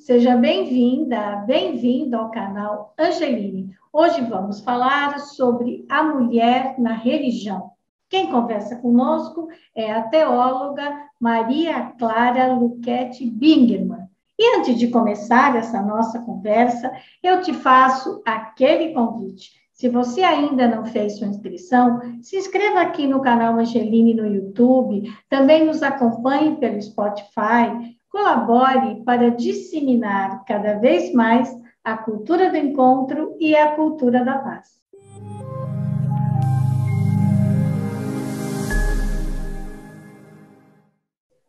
[0.00, 3.76] seja bem-vinda, bem-vindo ao canal Angeline.
[3.92, 7.72] Hoje vamos falar sobre a mulher na religião.
[8.08, 10.90] Quem conversa conosco é a teóloga
[11.20, 14.08] Maria Clara Luquete Bingerman.
[14.38, 16.90] E antes de começar essa nossa conversa,
[17.22, 19.50] eu te faço aquele convite.
[19.70, 25.02] Se você ainda não fez sua inscrição, se inscreva aqui no canal Angeline no YouTube,
[25.28, 31.48] também nos acompanhe pelo Spotify, colabore para disseminar cada vez mais
[31.82, 34.80] a cultura do encontro e a cultura da paz.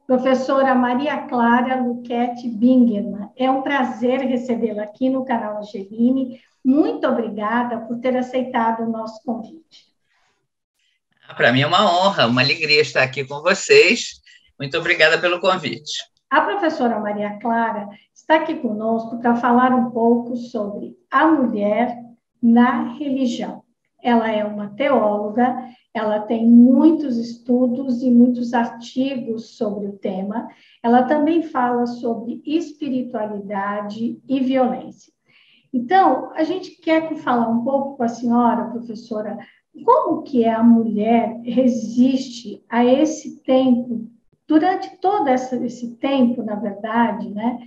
[0.05, 6.41] Professora Maria Clara Luquete Bingerman, é um prazer recebê-la aqui no canal Angeline.
[6.63, 9.89] Muito obrigada por ter aceitado o nosso convite.
[11.35, 14.21] Para mim é uma honra, uma alegria estar aqui com vocês.
[14.59, 16.10] Muito obrigada pelo convite.
[16.31, 22.01] A professora Maria Clara está aqui conosco para falar um pouco sobre a mulher
[22.41, 23.63] na religião.
[24.01, 25.53] Ela é uma teóloga,
[25.93, 30.47] ela tem muitos estudos e muitos artigos sobre o tema.
[30.81, 35.11] Ela também fala sobre espiritualidade e violência.
[35.73, 39.37] Então, a gente quer falar um pouco com a senhora, professora,
[39.83, 44.09] como que a mulher resiste a esse tempo
[44.51, 47.57] durante todo esse tempo, na verdade, né,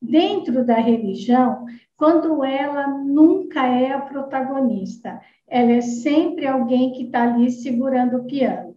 [0.00, 1.64] dentro da religião,
[1.96, 8.26] quando ela nunca é a protagonista, ela é sempre alguém que está ali segurando o
[8.26, 8.76] piano.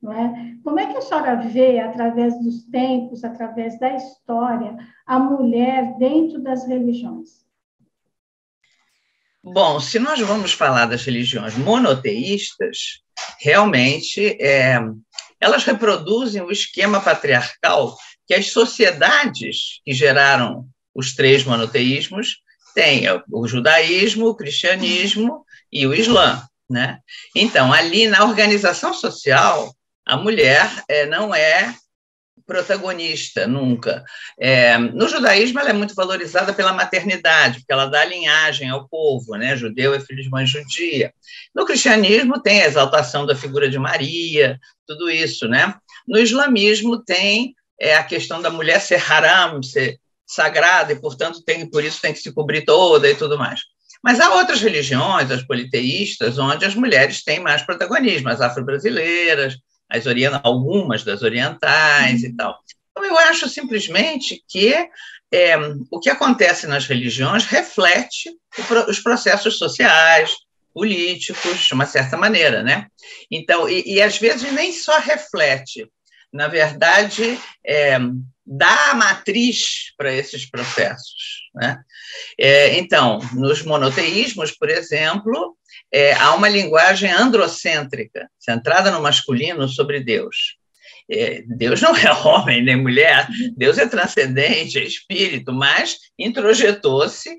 [0.00, 0.56] Não é?
[0.64, 4.74] Como é que a senhora vê, através dos tempos, através da história,
[5.04, 7.42] a mulher dentro das religiões?
[9.44, 13.02] Bom, se nós vamos falar das religiões monoteístas,
[13.38, 14.78] realmente é,
[15.40, 22.38] elas reproduzem o esquema patriarcal que as sociedades que geraram os três monoteísmos
[22.74, 26.42] têm, é o judaísmo, o cristianismo e o islã.
[26.68, 26.98] Né?
[27.34, 29.74] Então, ali na organização social,
[30.06, 31.74] a mulher é, não é
[32.52, 34.04] protagonista nunca.
[34.38, 39.36] É, no judaísmo, ela é muito valorizada pela maternidade, porque ela dá linhagem ao povo,
[39.36, 39.56] né?
[39.56, 41.14] Judeu é filho de mãe judia.
[41.54, 45.74] No cristianismo, tem a exaltação da figura de Maria, tudo isso, né?
[46.06, 51.68] No islamismo, tem é, a questão da mulher ser haram, ser sagrada, e, portanto, tem,
[51.70, 53.60] por isso tem que se cobrir toda e tudo mais.
[54.04, 59.56] Mas há outras religiões, as politeístas, onde as mulheres têm mais protagonismo, as afro-brasileiras,
[59.92, 60.06] as
[60.42, 62.58] algumas das orientais e tal.
[62.90, 64.74] Então, eu acho simplesmente que
[65.32, 65.56] é,
[65.90, 68.30] o que acontece nas religiões reflete
[68.88, 70.34] os processos sociais,
[70.74, 72.86] políticos, de uma certa maneira, né?
[73.30, 75.86] Então, e, e às vezes nem só reflete,
[76.32, 77.98] na verdade, é,
[78.44, 81.82] dá a matriz para esses processos, né?
[82.38, 85.56] É, então, nos monoteísmos, por exemplo,
[85.92, 90.56] é, há uma linguagem androcêntrica, centrada no masculino sobre Deus.
[91.10, 97.30] É, Deus não é homem nem mulher, Deus é transcendente, é espírito, mas introjetou-se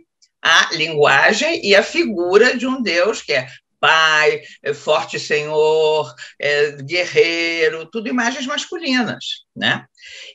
[0.42, 3.48] a linguagem e a figura de um Deus que é
[3.84, 9.86] pai, é forte senhor, é guerreiro, tudo imagens masculinas, né?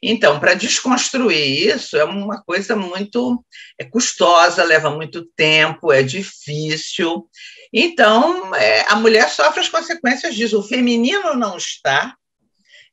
[0.02, 3.42] Então, para desconstruir isso é uma coisa muito
[3.78, 7.26] é custosa, leva muito tempo, é difícil.
[7.72, 10.58] Então, é, a mulher sofre as consequências disso.
[10.58, 12.14] O feminino não está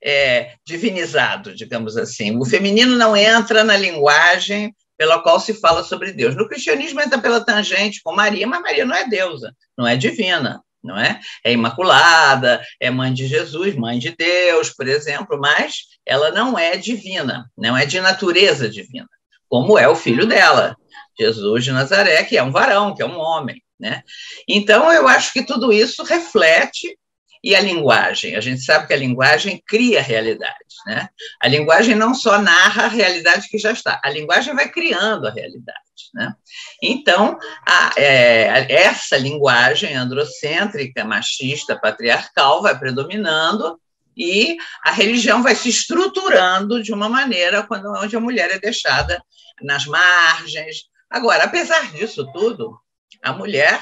[0.03, 2.37] é, divinizado, digamos assim.
[2.37, 6.35] O feminino não entra na linguagem pela qual se fala sobre Deus.
[6.35, 10.61] No cristianismo entra pela tangente com Maria, mas Maria não é deusa, não é divina,
[10.83, 11.19] não é?
[11.43, 16.77] É imaculada, é mãe de Jesus, mãe de Deus, por exemplo, mas ela não é
[16.77, 19.09] divina, não é de natureza divina,
[19.49, 20.77] como é o filho dela,
[21.19, 24.03] Jesus de Nazaré, que é um varão, que é um homem, né?
[24.47, 26.97] Então eu acho que tudo isso reflete
[27.45, 28.35] e a linguagem?
[28.35, 31.07] A gente sabe que a linguagem cria realidades, né?
[31.39, 35.31] A linguagem não só narra a realidade que já está, a linguagem vai criando a
[35.31, 35.79] realidade,
[36.11, 36.33] né?
[36.81, 37.37] Então,
[37.67, 43.79] a, é, essa linguagem androcêntrica, machista, patriarcal vai predominando
[44.17, 49.21] e a religião vai se estruturando de uma maneira quando, onde a mulher é deixada
[49.61, 50.85] nas margens.
[51.09, 52.77] Agora, apesar disso tudo,
[53.23, 53.79] a mulher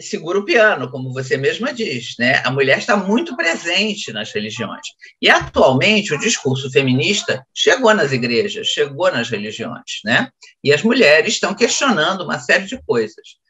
[0.00, 2.42] segura o piano, como você mesma diz, né?
[2.44, 4.86] A mulher está muito presente nas religiões.
[5.22, 10.28] E atualmente o discurso feminista chegou nas igrejas, chegou nas religiões, né?
[10.62, 13.44] E as mulheres estão questionando uma série de coisas.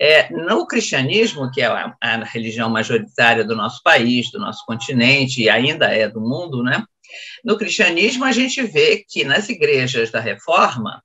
[0.00, 5.42] É, no cristianismo, que é a, a religião majoritária do nosso país, do nosso continente
[5.42, 6.84] e ainda é do mundo, né?
[7.44, 11.02] No cristianismo a gente vê que nas igrejas da Reforma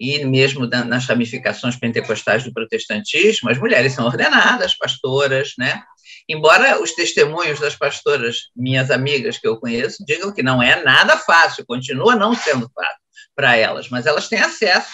[0.00, 5.82] e mesmo nas ramificações pentecostais do protestantismo, as mulheres são ordenadas pastoras, né?
[6.26, 11.18] Embora os testemunhos das pastoras, minhas amigas que eu conheço, digam que não é nada
[11.18, 13.00] fácil, continua não sendo fácil
[13.36, 14.88] para elas, mas elas têm acesso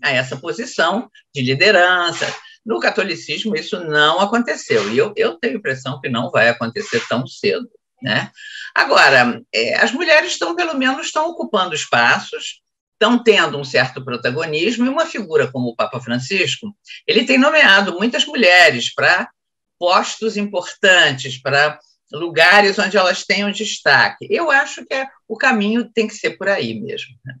[0.00, 2.32] a essa posição de liderança.
[2.64, 7.02] No catolicismo, isso não aconteceu, e eu, eu tenho a impressão que não vai acontecer
[7.08, 7.68] tão cedo.
[8.00, 8.30] Né?
[8.74, 12.61] Agora, é, as mulheres estão, pelo menos, estão ocupando espaços,
[13.02, 16.72] estão tendo um certo protagonismo, e uma figura como o Papa Francisco,
[17.04, 19.28] ele tem nomeado muitas mulheres para
[19.76, 21.80] postos importantes, para
[22.12, 24.28] lugares onde elas tenham destaque.
[24.30, 27.16] Eu acho que é, o caminho tem que ser por aí mesmo.
[27.24, 27.34] Né?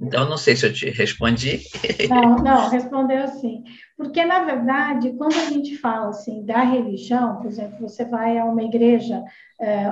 [0.00, 1.60] Então, não sei se eu te respondi.
[2.10, 3.62] Não, não, respondeu sim.
[3.96, 8.44] Porque, na verdade, quando a gente fala assim da religião, por exemplo, você vai a
[8.44, 9.22] uma igreja,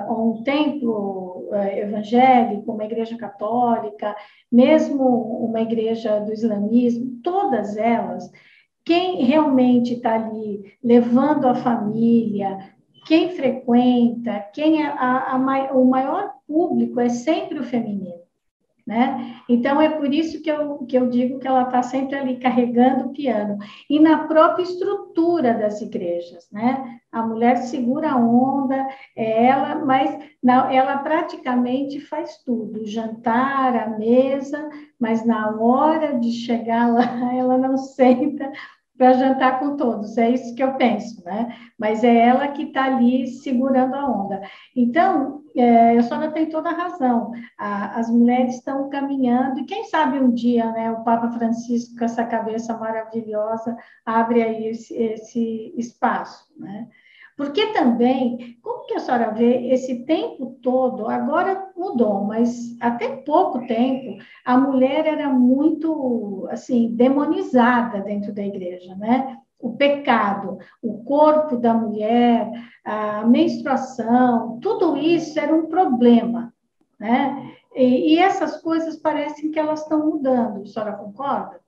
[0.09, 4.15] um templo é, evangélico, uma igreja católica,
[4.51, 5.05] mesmo
[5.45, 8.31] uma igreja do islamismo, todas elas,
[8.85, 12.59] quem realmente está ali levando a família,
[13.07, 18.20] quem frequenta, quem é a, a, o maior público é sempre o feminino.
[18.91, 19.37] Né?
[19.49, 23.05] Então, é por isso que eu, que eu digo que ela está sempre ali carregando
[23.05, 23.57] o piano.
[23.89, 26.99] E na própria estrutura das igrejas, né?
[27.13, 28.85] A mulher segura a onda,
[29.15, 36.19] é ela, mas não, ela praticamente faz tudo, o jantar, a mesa, mas na hora
[36.19, 38.51] de chegar lá, ela não senta
[39.01, 41.57] para jantar com todos, é isso que eu penso, né?
[41.79, 44.43] Mas é ela que está ali segurando a onda.
[44.77, 47.33] Então, é, a senhora tem toda a razão.
[47.59, 52.05] A, as mulheres estão caminhando, e quem sabe um dia, né, o Papa Francisco, com
[52.05, 53.75] essa cabeça maravilhosa,
[54.05, 56.87] abre aí esse, esse espaço, né?
[57.41, 63.67] Porque também, como que a senhora vê esse tempo todo, agora mudou, mas até pouco
[63.67, 69.39] tempo, a mulher era muito, assim, demonizada dentro da igreja, né?
[69.59, 72.47] O pecado, o corpo da mulher,
[72.85, 76.53] a menstruação, tudo isso era um problema,
[76.99, 77.55] né?
[77.75, 81.59] E, e essas coisas parecem que elas estão mudando, a senhora concorda?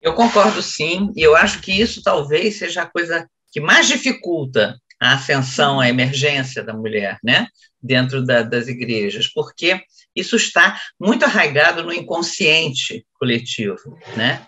[0.00, 4.78] Eu concordo sim, e eu acho que isso talvez seja a coisa que mais dificulta
[5.00, 7.46] a ascensão, a emergência da mulher, né,
[7.80, 9.80] dentro da, das igrejas, porque
[10.14, 13.76] isso está muito arraigado no inconsciente coletivo,
[14.16, 14.44] né?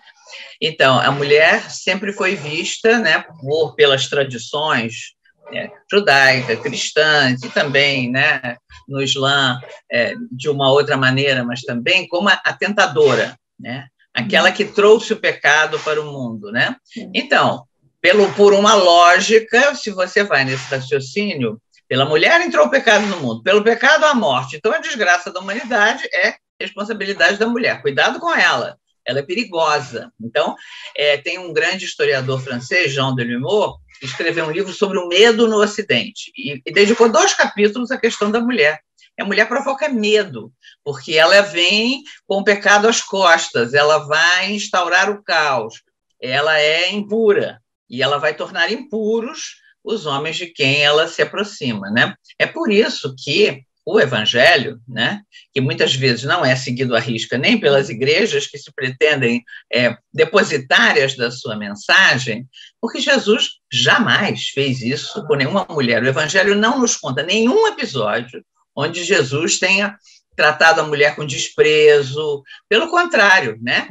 [0.61, 5.13] Então, a mulher sempre foi vista, né, por pelas tradições
[5.53, 8.57] é, judaica, cristã, e também, né,
[8.87, 9.59] no Islã,
[9.91, 13.87] é, de uma outra maneira, mas também como a, a tentadora, né?
[14.13, 16.75] Aquela que trouxe o pecado para o mundo, né?
[17.13, 17.65] Então,
[18.01, 23.19] pelo, por uma lógica, se você vai nesse raciocínio, pela mulher entrou o pecado no
[23.19, 24.55] mundo, pelo pecado a morte.
[24.55, 27.81] Então, a desgraça da humanidade é responsabilidade da mulher.
[27.81, 30.11] Cuidado com ela, ela é perigosa.
[30.19, 30.55] Então,
[30.95, 35.47] é, tem um grande historiador francês, Jean Delumeau, que escreveu um livro sobre o medo
[35.47, 38.79] no Ocidente e, e dedicou dois capítulos à questão da mulher.
[39.19, 40.51] A mulher provoca medo,
[40.83, 45.83] porque ela vem com o pecado às costas, ela vai instaurar o caos,
[46.19, 47.61] ela é impura,
[47.91, 52.15] e ela vai tornar impuros os homens de quem ela se aproxima, né?
[52.39, 55.21] É por isso que o evangelho, né,
[55.51, 59.43] que muitas vezes não é seguido à risca nem pelas igrejas que se pretendem
[59.73, 62.47] é, depositárias da sua mensagem,
[62.79, 66.03] porque Jesus jamais fez isso com nenhuma mulher.
[66.03, 68.43] O evangelho não nos conta nenhum episódio
[68.75, 69.97] onde Jesus tenha
[70.35, 73.87] tratado a mulher com desprezo, pelo contrário, né?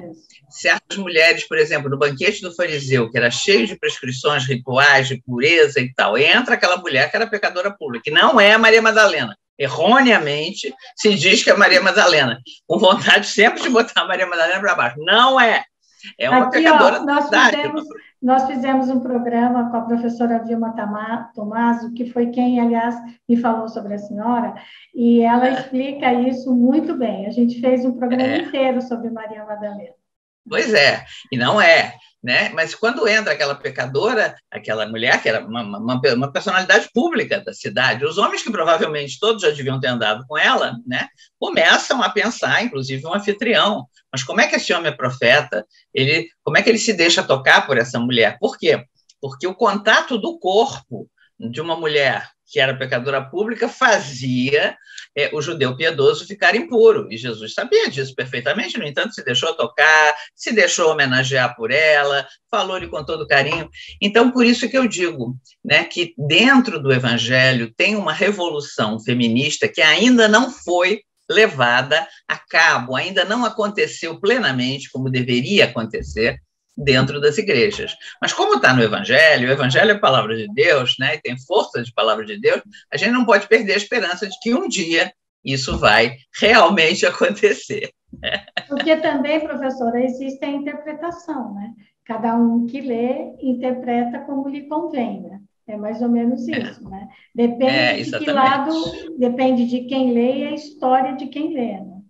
[0.51, 5.23] certas mulheres, por exemplo, no banquete do fariseu, que era cheio de prescrições rituais de
[5.23, 8.83] pureza e tal, entra aquela mulher que era pecadora pública, que não é a Maria
[8.83, 9.37] Madalena.
[9.59, 14.61] Erroneamente se diz que é Maria Madalena, com vontade sempre de botar a Maria Madalena
[14.61, 14.97] para baixo.
[14.99, 15.63] Não é.
[16.19, 17.85] É uma Aqui, pecadora ó, nós fizemos,
[18.23, 20.75] nós fizemos um programa com a professora Vilma
[21.35, 22.95] Tomaso, que foi quem, aliás,
[23.29, 24.55] me falou sobre a senhora,
[24.95, 25.53] e ela é.
[25.55, 27.27] explica isso muito bem.
[27.27, 28.39] A gente fez um programa é.
[28.43, 29.95] inteiro sobre Maria Madalena.
[30.49, 31.95] Pois é, e não é.
[32.23, 32.51] Né?
[32.51, 37.55] Mas quando entra aquela pecadora, aquela mulher que era uma, uma, uma, personalidade pública da
[37.55, 41.09] cidade, os homens que provavelmente todos já deviam ter andado com ela, né?
[41.39, 45.67] começam a pensar, inclusive um anfitrião, mas como é que esse homem é profeta?
[45.95, 48.39] Ele, como é que ele se deixa tocar por essa mulher?
[48.39, 48.85] Por quê?
[49.21, 54.77] Porque o contato do corpo de uma mulher que era pecadora pública, fazia
[55.17, 57.07] é, o judeu piedoso ficar impuro.
[57.09, 62.27] E Jesus sabia disso perfeitamente, no entanto, se deixou tocar, se deixou homenagear por ela,
[62.51, 63.71] falou-lhe com todo carinho.
[64.03, 69.69] Então, por isso que eu digo né, que dentro do evangelho tem uma revolução feminista
[69.69, 76.39] que ainda não foi levada a cabo, ainda não aconteceu plenamente como deveria acontecer
[76.77, 77.95] dentro das igrejas.
[78.21, 81.39] Mas como está no Evangelho, o Evangelho é a palavra de Deus, né, e tem
[81.39, 84.69] força de palavra de Deus, a gente não pode perder a esperança de que um
[84.69, 85.13] dia
[85.45, 87.91] isso vai realmente acontecer.
[88.69, 91.73] Porque também, professora, existe a interpretação, né?
[92.05, 95.41] Cada um que lê interpreta como lhe convém, né?
[95.71, 96.59] É mais ou menos é.
[96.59, 96.91] isso, é.
[96.91, 97.09] né?
[97.35, 101.81] Depende é, de que lado, depende de quem lê e a história de quem lê,
[101.81, 102.01] né?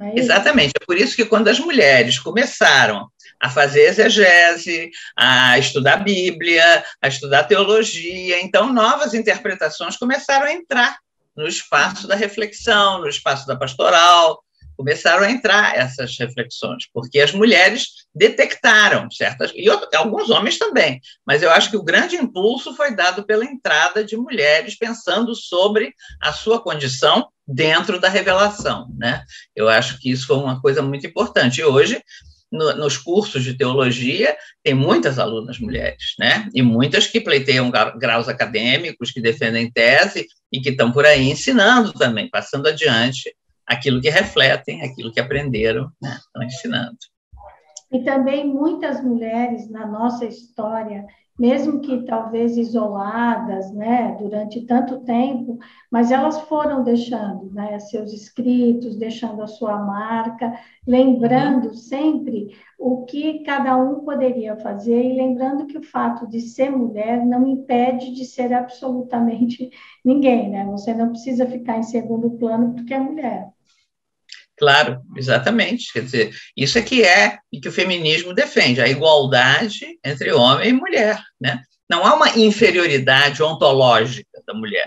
[0.00, 0.72] É exatamente.
[0.80, 6.84] É por isso que quando as mulheres começaram a fazer exegese, a estudar a Bíblia,
[7.00, 10.98] a estudar teologia, então novas interpretações começaram a entrar
[11.36, 14.42] no espaço da reflexão, no espaço da pastoral,
[14.76, 21.42] começaram a entrar essas reflexões, porque as mulheres detectaram certas, e alguns homens também, mas
[21.42, 26.32] eu acho que o grande impulso foi dado pela entrada de mulheres pensando sobre a
[26.32, 28.88] sua condição dentro da revelação.
[28.96, 29.24] Né?
[29.54, 31.60] Eu acho que isso foi uma coisa muito importante.
[31.60, 32.02] E hoje,
[32.50, 36.48] no, nos cursos de teologia, tem muitas alunas mulheres, né?
[36.54, 41.92] e muitas que pleiteiam graus acadêmicos, que defendem tese e que estão por aí ensinando
[41.92, 43.34] também, passando adiante
[43.66, 46.18] aquilo que refletem, aquilo que aprenderam, né?
[46.18, 46.98] estão ensinando.
[47.90, 51.04] E também muitas mulheres na nossa história,
[51.38, 55.58] mesmo que talvez isoladas, né, durante tanto tempo,
[55.90, 60.52] mas elas foram deixando, né, seus escritos, deixando a sua marca,
[60.86, 61.74] lembrando uhum.
[61.74, 67.24] sempre o que cada um poderia fazer e lembrando que o fato de ser mulher
[67.24, 69.70] não impede de ser absolutamente
[70.04, 70.64] ninguém, né?
[70.66, 73.48] Você não precisa ficar em segundo plano porque é mulher.
[74.58, 75.92] Claro, exatamente.
[75.92, 80.70] Quer dizer, isso é que é e que o feminismo defende, a igualdade entre homem
[80.70, 81.62] e mulher, né?
[81.88, 84.86] Não há uma inferioridade ontológica da mulher,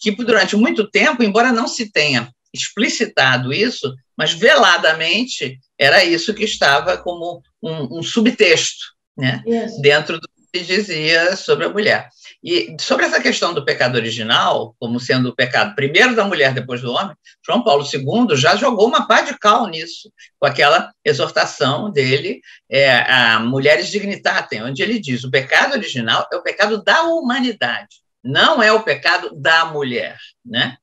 [0.00, 6.44] que durante muito tempo, embora não se tenha explicitado isso, mas veladamente era isso que
[6.44, 8.84] estava como um, um subtexto,
[9.16, 9.42] né?
[9.80, 12.08] Dentro do que dizia sobre a mulher.
[12.44, 16.82] E sobre essa questão do pecado original, como sendo o pecado primeiro da mulher, depois
[16.82, 21.90] do homem, João Paulo II já jogou uma pá de cal nisso, com aquela exortação
[21.90, 27.04] dele é, a Mulheres Dignitatem, onde ele diz: o pecado original é o pecado da
[27.04, 30.76] humanidade, não é o pecado da mulher, né?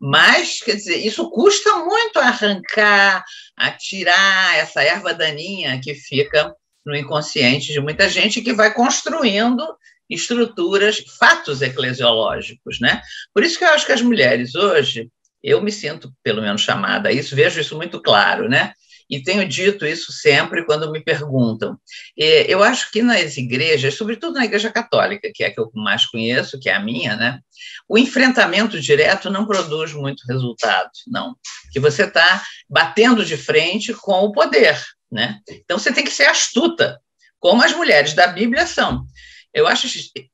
[0.00, 3.24] Mas, quer dizer, isso custa muito arrancar,
[3.56, 6.54] a tirar essa erva daninha que fica
[6.86, 9.66] no inconsciente de muita gente que vai construindo
[10.08, 13.02] estruturas, fatos eclesiológicos, né?
[13.34, 15.08] Por isso que eu acho que as mulheres hoje,
[15.42, 18.72] eu me sinto pelo menos chamada a isso, vejo isso muito claro, né?
[19.10, 21.78] E tenho dito isso sempre quando me perguntam.
[22.14, 26.04] Eu acho que nas igrejas, sobretudo na igreja católica, que é a que eu mais
[26.04, 27.40] conheço, que é a minha, né?
[27.88, 31.34] O enfrentamento direto não produz muito resultado, não.
[31.72, 34.78] Que você está batendo de frente com o poder,
[35.10, 35.40] né?
[35.48, 37.00] Então você tem que ser astuta,
[37.40, 39.06] como as mulheres da Bíblia são.
[39.52, 39.88] Eu acho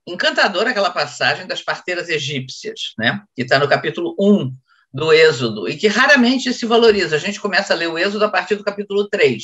[0.06, 3.23] encantadora aquela passagem das parteiras egípcias, né?
[3.35, 4.52] que está no capítulo 1
[4.92, 7.16] do Êxodo, e que raramente se valoriza.
[7.16, 9.42] A gente começa a ler o Êxodo a partir do capítulo 3,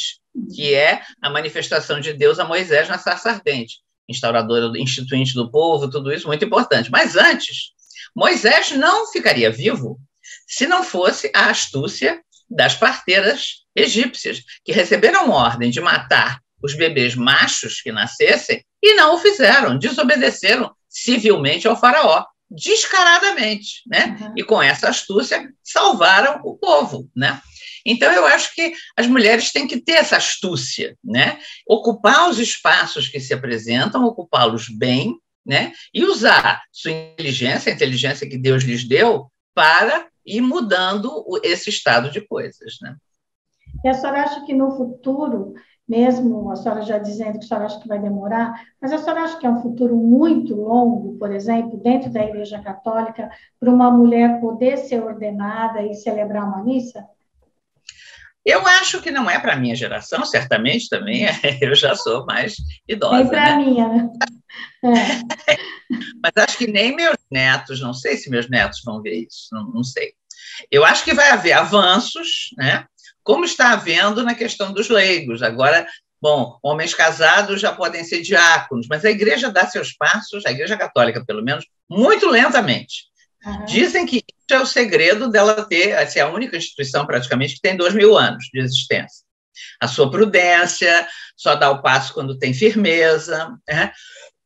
[0.54, 5.90] que é a manifestação de Deus a Moisés na sarça ardente, instauradora, instituinte do povo,
[5.90, 6.90] tudo isso muito importante.
[6.90, 7.72] Mas antes,
[8.14, 9.98] Moisés não ficaria vivo
[10.46, 17.14] se não fosse a astúcia das parteiras egípcias, que receberam ordem de matar os bebês
[17.14, 24.18] machos que nascessem e não o fizeram, desobedeceram civilmente ao faraó, descaradamente, né?
[24.20, 24.34] Uhum.
[24.36, 27.40] E com essa astúcia salvaram o povo, né?
[27.86, 31.38] Então eu acho que as mulheres têm que ter essa astúcia, né?
[31.66, 35.14] Ocupar os espaços que se apresentam, ocupá-los bem,
[35.46, 35.72] né?
[35.94, 42.10] E usar sua inteligência, a inteligência que Deus lhes deu, para ir mudando esse estado
[42.10, 42.96] de coisas, né?
[43.84, 45.54] E a senhora acha que no futuro
[45.90, 49.22] mesmo a senhora já dizendo que a senhora acha que vai demorar, mas a senhora
[49.22, 53.28] acha que é um futuro muito longo, por exemplo, dentro da Igreja Católica,
[53.58, 57.04] para uma mulher poder ser ordenada e celebrar uma missa?
[58.44, 62.24] Eu acho que não é para a minha geração, certamente também, é, eu já sou
[62.24, 62.54] mais
[62.88, 63.16] idosa.
[63.16, 63.64] Nem para a né?
[63.64, 64.10] minha, né?
[64.84, 65.58] É.
[66.22, 69.64] Mas acho que nem meus netos, não sei se meus netos vão ver isso, não,
[69.72, 70.12] não sei.
[70.70, 72.86] Eu acho que vai haver avanços, né?
[73.22, 75.42] Como está havendo na questão dos leigos.
[75.42, 75.86] Agora,
[76.20, 80.76] bom, homens casados já podem ser diáconos, mas a igreja dá seus passos, a igreja
[80.76, 83.04] católica, pelo menos, muito lentamente.
[83.44, 83.64] Uhum.
[83.64, 87.76] Dizem que isso é o segredo dela ter, assim, a única instituição praticamente que tem
[87.76, 89.24] dois mil anos de existência.
[89.80, 93.56] A sua prudência, só dá o passo quando tem firmeza.
[93.68, 93.92] Né?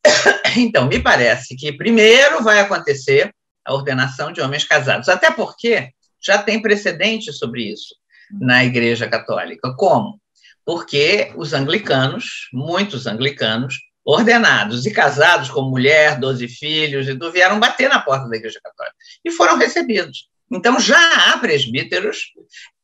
[0.57, 5.89] Então, me parece que primeiro vai acontecer a ordenação de homens casados, até porque
[6.23, 7.97] já tem precedente sobre isso
[8.31, 9.75] na Igreja Católica.
[9.77, 10.21] Como?
[10.65, 17.89] Porque os anglicanos, muitos anglicanos, ordenados e casados com mulher, doze filhos, e vieram bater
[17.89, 20.29] na porta da Igreja Católica e foram recebidos.
[20.51, 22.33] Então já há presbíteros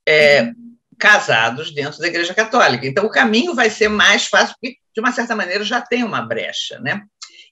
[0.09, 0.53] é,
[0.99, 2.87] casados dentro da Igreja Católica.
[2.87, 6.23] Então o caminho vai ser mais fácil, porque de uma certa maneira já tem uma
[6.23, 7.03] brecha, né?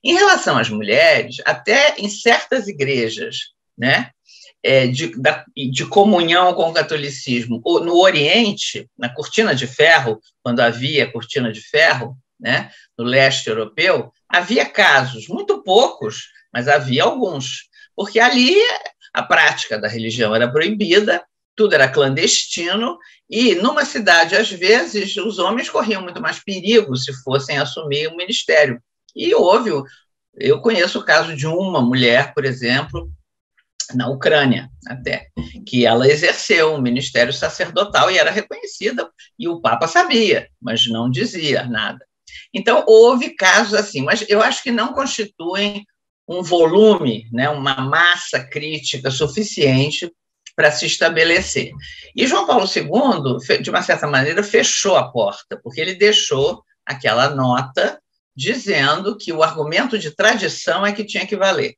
[0.02, 3.37] Em relação às mulheres, até em certas igrejas,
[3.76, 4.11] né,
[4.62, 5.12] é, de,
[5.71, 11.61] de comunhão com o catolicismo, no Oriente, na cortina de ferro, quando havia cortina de
[11.61, 18.55] ferro, né, no leste europeu, havia casos, muito poucos, mas havia alguns, porque ali
[19.12, 21.25] a prática da religião era proibida,
[21.57, 22.97] tudo era clandestino,
[23.29, 28.17] e numa cidade, às vezes, os homens corriam muito mais perigo se fossem assumir o
[28.17, 28.81] ministério.
[29.15, 29.71] E houve,
[30.37, 33.11] eu conheço o caso de uma mulher, por exemplo,
[33.95, 35.28] na Ucrânia, até,
[35.66, 41.11] que ela exerceu um ministério sacerdotal e era reconhecida, e o Papa sabia, mas não
[41.11, 42.04] dizia nada.
[42.52, 45.85] Então, houve casos assim, mas eu acho que não constituem
[46.26, 50.12] um volume, né, uma massa crítica suficiente
[50.54, 51.71] para se estabelecer.
[52.14, 57.30] E João Paulo II, de uma certa maneira, fechou a porta, porque ele deixou aquela
[57.30, 57.99] nota
[58.37, 61.75] dizendo que o argumento de tradição é que tinha que valer.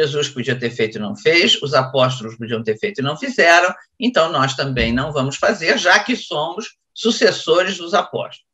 [0.00, 3.74] Jesus podia ter feito e não fez, os apóstolos podiam ter feito e não fizeram,
[3.98, 8.46] então nós também não vamos fazer, já que somos sucessores dos apóstolos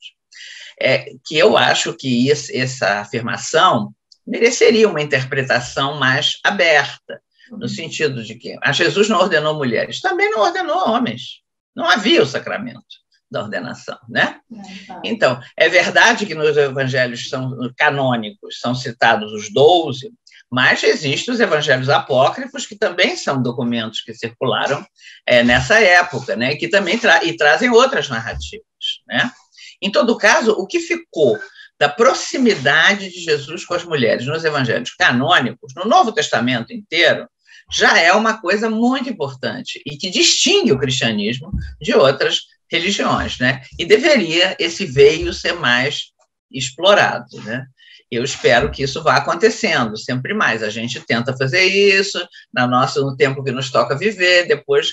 [0.82, 3.94] é, que eu acho que isso, essa afirmação
[4.26, 7.20] mereceria uma interpretação mais aberta,
[7.50, 11.42] no sentido de que a Jesus não ordenou mulheres, também não ordenou homens.
[11.74, 14.40] Não havia o sacramento da ordenação, né?
[14.52, 15.00] É, tá.
[15.04, 20.12] Então, é verdade que nos evangelhos são canônicos são citados os doze,
[20.52, 24.84] mas existem os evangelhos apócrifos que também são documentos que circularam
[25.26, 26.54] é, nessa época, né?
[26.56, 28.66] Que também tra e trazem outras narrativas,
[29.08, 29.32] né?
[29.80, 31.40] Em todo caso, o que ficou
[31.80, 37.26] da proximidade de Jesus com as mulheres nos evangelhos canônicos, no Novo Testamento inteiro,
[37.72, 43.62] já é uma coisa muito importante e que distingue o cristianismo de outras religiões, né?
[43.78, 46.12] E deveria esse veio ser mais
[46.52, 47.66] explorado, né?
[48.12, 50.62] Eu espero que isso vá acontecendo sempre mais.
[50.62, 52.18] A gente tenta fazer isso
[52.52, 54.92] na nossa, no tempo que nos toca viver, depois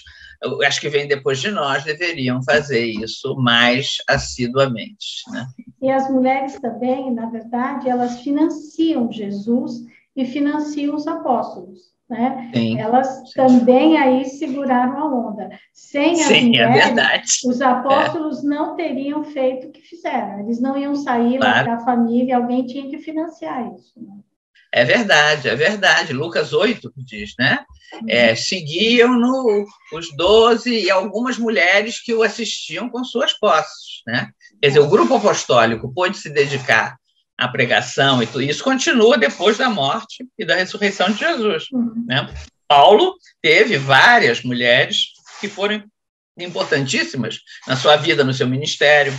[0.65, 5.23] acho que vem depois de nós, deveriam fazer isso mais assiduamente.
[5.31, 5.45] Né?
[5.81, 9.83] E as mulheres também, na verdade, elas financiam Jesus
[10.15, 11.89] e financiam os apóstolos.
[12.09, 12.51] Né?
[12.79, 13.33] Elas sim.
[13.35, 15.49] também aí seguraram a onda.
[15.71, 18.47] Sem as sim, é mulheres, é os apóstolos é.
[18.47, 20.39] não teriam feito o que fizeram.
[20.39, 21.67] Eles não iam sair claro.
[21.67, 23.93] da família, alguém tinha que financiar isso.
[23.97, 24.15] Né?
[24.71, 26.13] É verdade, é verdade.
[26.13, 27.63] Lucas 8 diz, né?
[28.07, 34.29] É, seguiam no, os doze e algumas mulheres que o assistiam com suas posses, né?
[34.61, 36.97] Quer dizer, o grupo apostólico pôde se dedicar
[37.39, 42.05] à pregação e tudo isso continua depois da morte e da ressurreição de Jesus, uhum.
[42.05, 42.33] né?
[42.67, 45.07] Paulo teve várias mulheres
[45.39, 45.83] que foram
[46.37, 49.13] importantíssimas na sua vida, no seu ministério.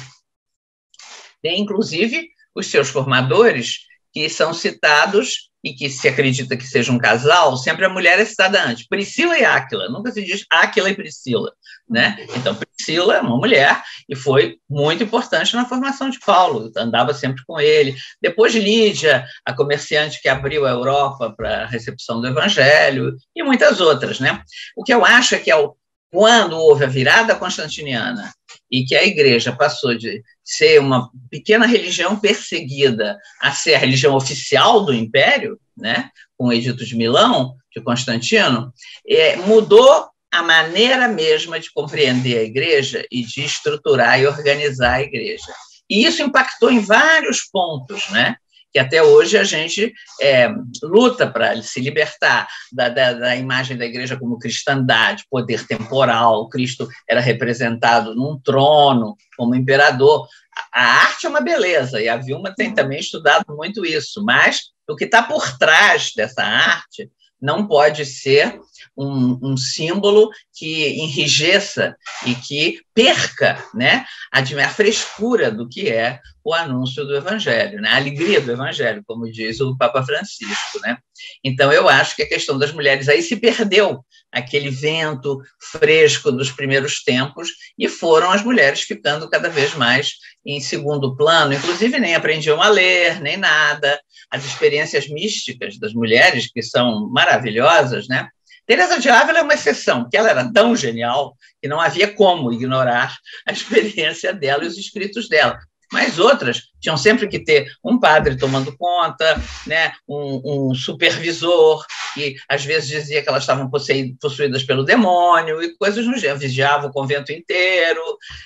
[1.42, 3.80] Tem, inclusive, os seus formadores
[4.12, 8.24] que são citados e que se acredita que seja um casal, sempre a mulher é
[8.24, 8.86] citada antes.
[8.86, 11.52] Priscila e Áquila, nunca se diz Áquila e Priscila,
[11.90, 12.24] né?
[12.36, 17.42] Então, Priscila é uma mulher e foi muito importante na formação de Paulo, andava sempre
[17.44, 17.96] com ele.
[18.22, 23.80] Depois Lídia, a comerciante que abriu a Europa para a recepção do evangelho e muitas
[23.80, 24.40] outras, né?
[24.76, 25.76] O que eu acho é que ao
[26.12, 28.32] quando houve a virada constantiniana
[28.68, 34.16] e que a igreja passou de ser uma pequena religião perseguida a ser a religião
[34.16, 38.72] oficial do império, né, com o Edito de Milão, de Constantino,
[39.08, 45.02] é, mudou a maneira mesma de compreender a igreja e de estruturar e organizar a
[45.02, 45.52] igreja.
[45.88, 48.36] E isso impactou em vários pontos, né?
[48.72, 50.48] que até hoje a gente é,
[50.82, 56.48] luta para se libertar da, da, da, imagem da igreja como cristandade, poder temporal.
[56.48, 60.28] Cristo era representado num trono, como imperador.
[60.72, 64.60] A, a arte é uma beleza, e a Vilma tem também estudado muito isso, mas
[64.88, 68.60] o que está por trás dessa arte não pode ser
[68.96, 76.20] um, um, símbolo que enrijeça e que perca né, a, a frescura do que é
[76.44, 80.80] o anúncio do Evangelho, né, a alegria do Evangelho, como diz o Papa Francisco.
[80.82, 80.96] Né?
[81.44, 86.50] Então, eu acho que a questão das mulheres aí se perdeu aquele vento fresco dos
[86.50, 87.48] primeiros tempos
[87.78, 90.12] e foram as mulheres ficando cada vez mais
[90.44, 94.00] em segundo plano, inclusive nem aprendiam a ler, nem nada.
[94.30, 98.28] As experiências místicas das mulheres, que são maravilhosas, né?
[98.66, 102.52] Teresa de Ávila é uma exceção, porque ela era tão genial que não havia como
[102.52, 103.16] ignorar
[103.46, 105.58] a experiência dela e os escritos dela.
[105.92, 112.36] Mas outras tinham sempre que ter um padre tomando conta, né, um, um supervisor, que
[112.48, 116.92] às vezes dizia que elas estavam possuídas pelo demônio e coisas no gênero, vigiava o
[116.92, 118.00] convento inteiro,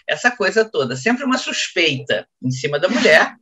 [0.09, 0.97] essa coisa toda.
[0.97, 3.35] Sempre uma suspeita em cima da mulher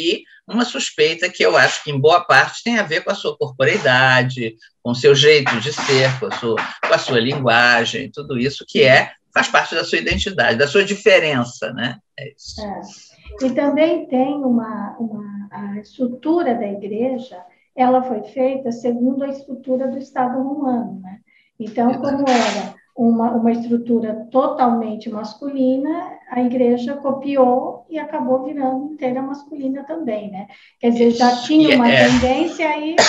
[0.00, 3.14] e uma suspeita que eu acho que, em boa parte, tem a ver com a
[3.14, 8.10] sua corporeidade, com o seu jeito de ser, com a sua, com a sua linguagem,
[8.10, 11.98] tudo isso que é faz parte da sua identidade, da sua diferença, né?
[12.18, 12.60] É isso.
[12.60, 13.46] É.
[13.46, 17.40] E também tem uma, uma a estrutura da igreja,
[17.76, 21.20] ela foi feita segundo a estrutura do Estado romano, né?
[21.58, 29.22] Então, como era uma, uma estrutura totalmente masculina, a igreja copiou e acabou virando inteira
[29.22, 30.46] masculina também, né?
[30.78, 32.08] Quer dizer, já tinha uma é...
[32.08, 32.96] tendência aí.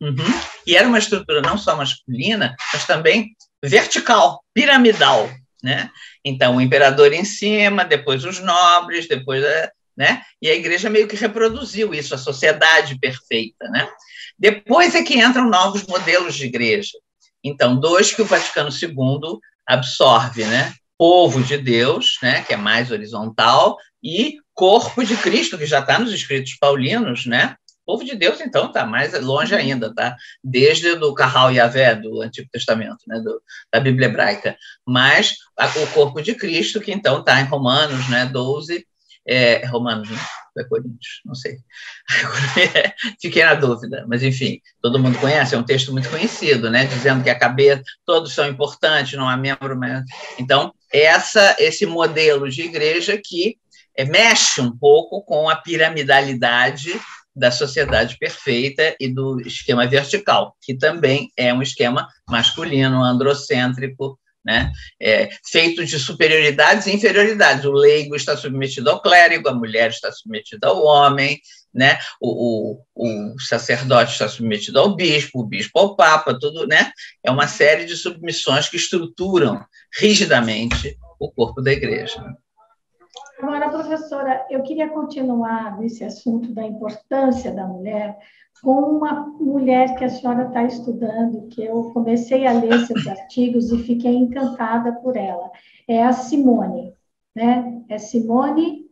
[0.00, 0.14] Uhum.
[0.64, 3.34] E era uma estrutura não só masculina, mas também
[3.64, 5.28] vertical, piramidal,
[5.60, 5.90] né?
[6.24, 9.42] Então, o imperador em cima, depois os nobres, depois,
[9.96, 10.22] né?
[10.40, 13.88] E a igreja meio que reproduziu isso, a sociedade perfeita, né?
[14.38, 16.92] Depois é que entram novos modelos de igreja.
[17.42, 20.74] Então, dois que o Vaticano II absorve, né?
[20.96, 22.42] Povo de Deus, né?
[22.42, 27.56] Que é mais horizontal, e corpo de Cristo, que já está nos escritos paulinos, né?
[27.88, 29.60] povo de Deus, então, está mais longe uhum.
[29.60, 30.14] ainda, tá?
[30.44, 33.18] Desde o Carral Yahvé, do Antigo Testamento, né?
[33.18, 34.58] Do, da Bíblia hebraica.
[34.86, 38.26] Mas a, o corpo de Cristo, que então está em Romanos, né?
[38.26, 38.86] 12,
[39.26, 40.18] é, Romanos, né?
[40.60, 41.58] É Coríntios, não sei.
[43.20, 46.86] Fiquei na dúvida, mas enfim, todo mundo conhece, é um texto muito conhecido, né?
[46.86, 49.78] Dizendo que a cabeça, todos são importantes, não há membro.
[49.78, 50.04] Mas...
[50.38, 53.56] Então, essa, esse modelo de igreja que
[53.96, 56.98] é, mexe um pouco com a piramidalidade
[57.34, 64.72] da sociedade perfeita e do esquema vertical, que também é um esquema masculino, androcêntrico, né?
[64.98, 67.66] É, feito de superioridades e inferioridades.
[67.66, 71.38] O leigo está submetido ao clérigo, a mulher está submetida ao homem,
[71.72, 71.98] né?
[72.18, 76.90] o, o, o sacerdote está submetido ao bispo, o bispo ao papa, tudo, né?
[77.22, 79.62] É uma série de submissões que estruturam
[80.00, 82.18] rigidamente o corpo da igreja.
[83.38, 88.16] Agora, professora, eu queria continuar nesse assunto da importância da mulher
[88.62, 93.70] com uma mulher que a senhora está estudando, que eu comecei a ler seus artigos
[93.72, 95.50] e fiquei encantada por ela.
[95.86, 96.92] É a Simone,
[97.34, 97.82] né?
[97.88, 98.86] É Simone...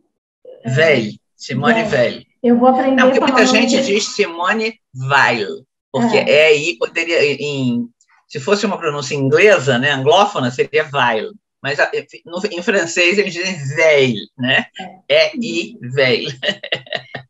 [0.65, 2.23] Veil, Simone Veil.
[2.41, 7.23] Eu vou aprender Não, porque muita gente diz Simone Weil, porque é, é aí poderia,
[7.23, 7.87] em,
[8.27, 11.77] se fosse uma pronúncia inglesa, né, anglófona, seria Weil mas
[12.25, 14.67] no, em francês eles dizem veille, né?
[15.09, 16.31] É i veille.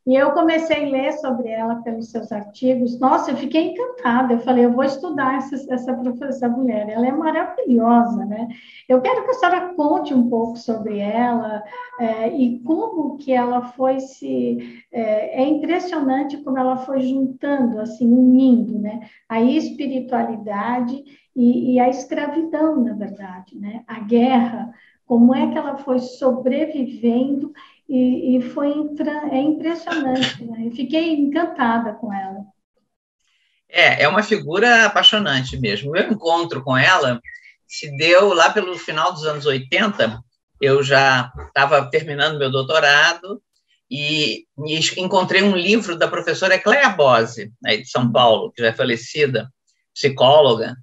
[0.08, 2.98] E eu comecei a ler sobre ela pelos seus artigos.
[2.98, 4.36] Nossa, eu fiquei encantada.
[4.36, 6.88] Eu falei, eu vou estudar essa, essa professora mulher.
[6.88, 8.48] Ela é maravilhosa, né?
[8.88, 11.62] Eu quero que a senhora conte um pouco sobre ela
[12.00, 14.82] é, e como que ela foi se...
[14.94, 19.10] É, é, impressionante como ela foi juntando, assim, unindo, né?
[19.28, 21.04] A espiritualidade
[21.36, 23.84] e, e a escravidão, na verdade, né?
[23.86, 24.74] A guerra,
[25.06, 27.52] como é que ela foi sobrevivendo
[27.88, 28.74] e, e foi
[29.32, 30.44] é impressionante.
[30.44, 30.68] Né?
[30.68, 32.46] Eu fiquei encantada com ela.
[33.70, 35.90] É, é uma figura apaixonante mesmo.
[35.90, 37.22] O meu encontro com ela
[37.68, 40.22] se deu lá pelo final dos anos 80.
[40.62, 43.42] Eu já estava terminando meu doutorado
[43.90, 44.46] e,
[44.98, 49.50] encontrei um livro da professora Ecléia Bose, aí de São Paulo, que já é falecida,
[49.94, 50.76] psicóloga,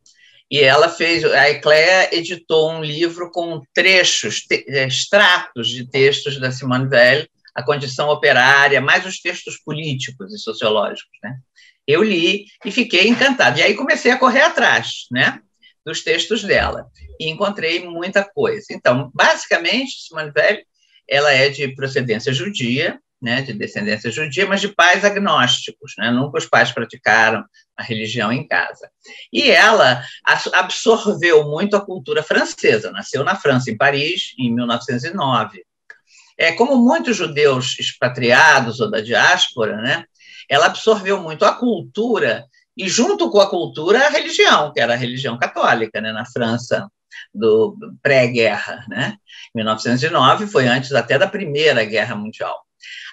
[0.51, 6.39] e ela fez, a Ecléia editou um livro com trechos, te, é, extratos de textos
[6.39, 11.37] da Simone Weil, a condição operária, mais os textos políticos e sociológicos, né?
[11.87, 13.59] Eu li e fiquei encantado.
[13.59, 15.41] E aí comecei a correr atrás, né?
[15.85, 18.67] Dos textos dela e encontrei muita coisa.
[18.71, 20.63] Então, basicamente, Simone Weil,
[21.09, 26.11] ela é de procedência judia, né, de descendência judia, mas de pais agnósticos, né?
[26.11, 27.43] nunca os pais praticaram
[27.75, 28.91] a religião em casa.
[29.33, 30.05] E ela
[30.53, 35.65] absorveu muito a cultura francesa, nasceu na França, em Paris, em 1909.
[36.39, 40.05] É, como muitos judeus expatriados ou da diáspora, né,
[40.49, 42.45] ela absorveu muito a cultura
[42.77, 46.87] e, junto com a cultura, a religião, que era a religião católica, né, na França
[47.33, 48.85] do pré-guerra.
[48.89, 49.17] Né?
[49.55, 52.65] 1909 foi antes até da Primeira Guerra Mundial.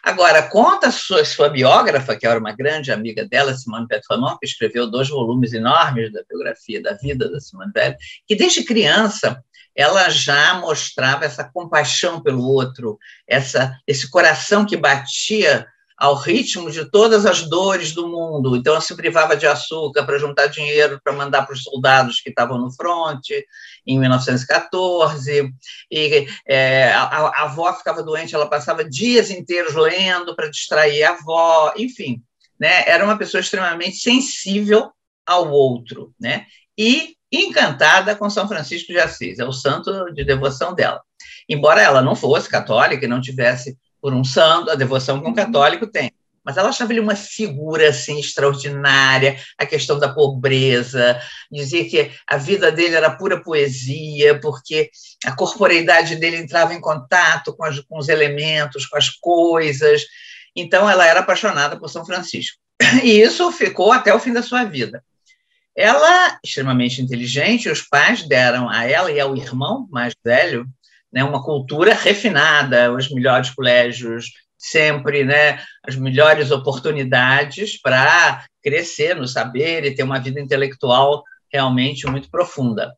[0.04, 4.46] Agora, conta a sua, sua biógrafa, que era uma grande amiga dela, Simone Petronon, que
[4.46, 7.96] escreveu dois volumes enormes da biografia da vida da Simone Weil,
[8.28, 9.44] que desde criança
[9.76, 15.68] ela já mostrava essa compaixão pelo outro, essa, esse coração que batia
[16.02, 18.56] ao ritmo de todas as dores do mundo.
[18.56, 22.32] Então, ela se privava de açúcar para juntar dinheiro para mandar para os soldados que
[22.32, 23.46] estavam no fronte,
[23.86, 25.54] em 1914.
[25.92, 31.12] E é, a, a, avó ficava doente, ela passava dias inteiros lendo para distrair a
[31.12, 31.72] avó.
[31.78, 32.24] Enfim,
[32.60, 32.84] né?
[32.90, 34.90] era uma pessoa extremamente sensível
[35.24, 36.16] ao outro.
[36.20, 36.48] Né?
[36.76, 41.00] E encantada com São Francisco de Assis, é o santo de devoção dela.
[41.48, 45.34] Embora ela não fosse católica e não tivesse por um santo, a devoção que um
[45.34, 46.12] católico tem.
[46.44, 52.38] Mas ela achava ele uma figura assim extraordinária, a questão da pobreza, dizia que a
[52.38, 54.90] vida dele era pura poesia, porque
[55.24, 60.02] a corporeidade dele entrava em contato com, as, com os elementos, com as coisas.
[60.56, 62.58] Então ela era apaixonada por São Francisco.
[63.04, 65.04] E isso ficou até o fim da sua vida.
[65.76, 70.68] Ela, extremamente inteligente, os pais deram a ela e ao irmão mais velho
[71.12, 79.28] né, uma cultura refinada, os melhores colégios sempre, né, as melhores oportunidades para crescer no
[79.28, 82.93] saber e ter uma vida intelectual realmente muito profunda.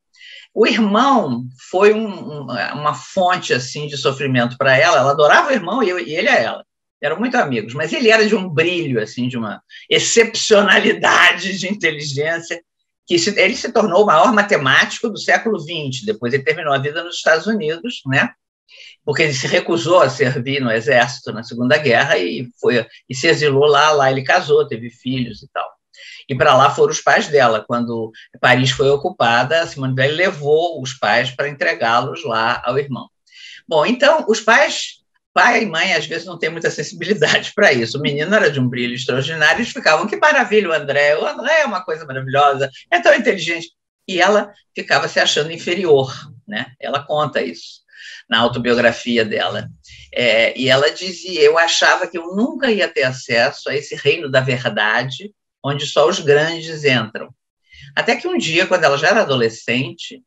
[0.54, 5.00] O irmão foi um, uma fonte assim de sofrimento para ela.
[5.00, 6.66] Ela adorava o irmão e, e ele a ela.
[7.02, 12.62] Eram muito amigos, mas ele era de um brilho assim, de uma excepcionalidade de inteligência
[13.06, 16.06] que se, ele se tornou o maior matemático do século XX.
[16.06, 18.30] Depois ele terminou a vida nos Estados Unidos, né?
[19.06, 23.28] Porque ele se recusou a servir no exército na Segunda Guerra e foi e se
[23.28, 23.92] exilou lá.
[23.92, 25.70] Lá ele casou, teve filhos e tal.
[26.30, 27.64] E para lá foram os pais dela.
[27.68, 33.10] Quando Paris foi ocupada, Simone Weil levou os pais para entregá-los lá ao irmão.
[33.68, 35.03] Bom, então os pais
[35.34, 37.98] pai e mãe às vezes não têm muita sensibilidade para isso.
[37.98, 41.62] O menino era de um brilho extraordinário, eles ficavam, que maravilha o André, o André
[41.62, 43.72] é uma coisa maravilhosa, é tão inteligente.
[44.08, 46.14] E ela ficava se achando inferior,
[46.48, 46.74] né?
[46.80, 47.84] Ela conta isso
[48.30, 49.70] na autobiografia dela.
[50.14, 54.30] É, e ela dizia: Eu achava que eu nunca ia ter acesso a esse reino
[54.30, 57.34] da verdade, onde só os grandes entram.
[57.96, 60.22] Até que um dia, quando ela já era adolescente,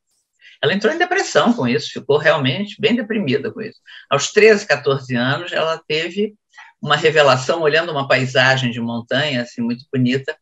[0.63, 3.79] ela entrou em depressão com isso, ficou realmente bem deprimida com isso.
[4.11, 6.35] Aos 13, 14 anos, ela teve
[6.81, 10.37] uma revelação olhando uma paisagem de montanha assim muito bonita,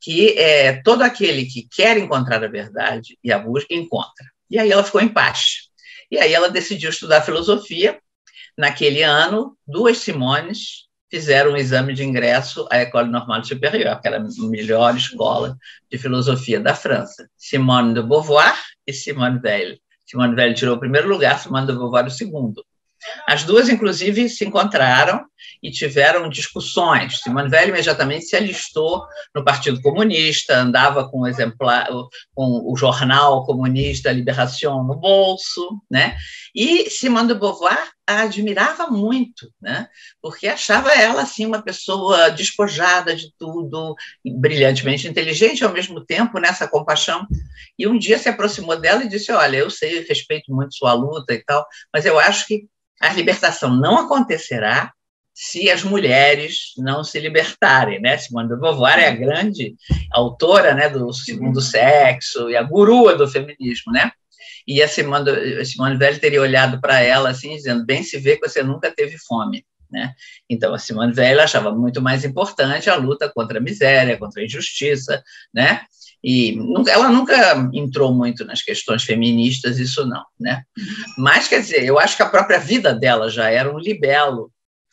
[0.00, 4.26] que é todo aquele que quer encontrar a verdade e a busca encontra.
[4.50, 5.66] E aí ela ficou em paz.
[6.10, 7.98] E aí ela decidiu estudar filosofia.
[8.56, 14.18] Naquele ano, duas Simones fizeram um exame de ingresso à École Normale Supérieure, que era
[14.18, 15.56] a melhor escola
[15.90, 17.28] de filosofia da França.
[17.36, 19.80] Simone de Beauvoir e Simone Weil.
[20.04, 22.64] Simone Weil tirou o primeiro lugar, Simone de Beauvoir o segundo.
[23.26, 25.24] As duas, inclusive, se encontraram
[25.62, 27.20] e tiveram discussões.
[27.20, 31.88] Simone Weil imediatamente se alistou no Partido Comunista, andava com o exemplar,
[32.34, 36.16] com o jornal comunista Libération no bolso, né?
[36.54, 39.88] E Simone de Beauvoir a admirava muito, né?
[40.22, 46.68] Porque achava ela assim uma pessoa despojada de tudo, brilhantemente inteligente ao mesmo tempo nessa
[46.68, 47.26] compaixão.
[47.76, 51.34] E um dia se aproximou dela e disse: "Olha, eu sei, respeito muito sua luta
[51.34, 52.68] e tal, mas eu acho que
[53.00, 54.92] a libertação não acontecerá
[55.34, 58.16] se as mulheres não se libertarem, né?
[58.16, 59.74] Simone de Beauvoir é a grande
[60.10, 64.10] autora, né, do segundo sexo e a gurua do feminismo, né?
[64.66, 65.30] E a Simone,
[65.60, 68.90] a Simone Weil teria olhado para ela assim, dizendo: bem se vê que você nunca
[68.90, 69.64] teve fome.
[69.90, 70.12] Né?
[70.50, 74.44] Então, a Simone Weil achava muito mais importante a luta contra a miséria, contra a
[74.44, 75.22] injustiça,
[75.54, 75.82] né?
[76.22, 80.62] E ela nunca entrou muito nas questões feministas, isso não, né?
[81.16, 84.50] Mas, quer dizer, eu acho que a própria vida dela já era um libelo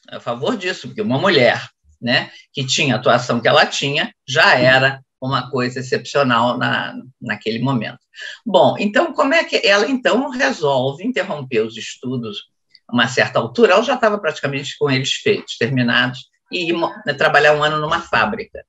[0.09, 1.69] a favor disso, porque uma mulher
[2.01, 7.59] né, que tinha a atuação que ela tinha já era uma coisa excepcional na, naquele
[7.59, 7.99] momento.
[8.45, 12.43] Bom, então, como é que ela, então, resolve interromper os estudos
[12.89, 13.73] a uma certa altura?
[13.73, 18.63] Ela já estava praticamente com eles feitos, terminados, e ir, trabalhar um ano numa fábrica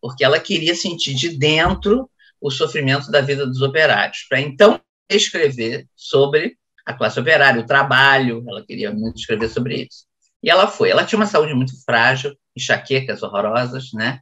[0.00, 4.80] porque ela queria sentir de dentro o sofrimento da vida dos operários, para então
[5.10, 6.56] escrever sobre
[6.86, 10.06] a classe operária, o trabalho, ela queria muito escrever sobre isso.
[10.42, 10.90] E ela foi.
[10.90, 14.20] Ela tinha uma saúde muito frágil, enxaquecas horrorosas, né?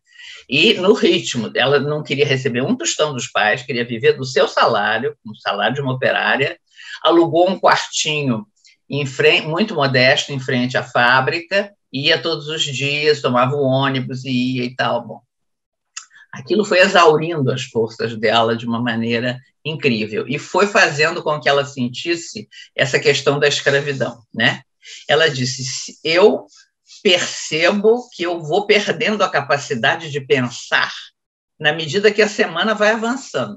[0.48, 4.48] E no ritmo, ela não queria receber um tostão dos pais, queria viver do seu
[4.48, 6.58] salário, um salário de uma operária,
[7.02, 8.46] alugou um quartinho
[9.06, 14.56] frente, muito modesto em frente à fábrica, ia todos os dias, tomava o ônibus e
[14.56, 15.06] ia e tal.
[15.06, 15.20] Bom,
[16.32, 21.48] aquilo foi exaurindo as forças dela de uma maneira incrível e foi fazendo com que
[21.48, 24.62] ela sentisse essa questão da escravidão, né?
[25.08, 26.46] Ela disse: "Eu
[27.02, 30.92] percebo que eu vou perdendo a capacidade de pensar
[31.58, 33.56] na medida que a semana vai avançando.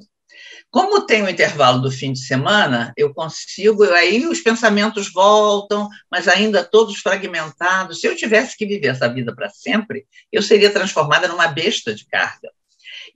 [0.71, 6.27] Como tem o intervalo do fim de semana, eu consigo, aí os pensamentos voltam, mas
[6.27, 7.99] ainda todos fragmentados.
[7.99, 12.05] Se eu tivesse que viver essa vida para sempre, eu seria transformada numa besta de
[12.05, 12.51] carga.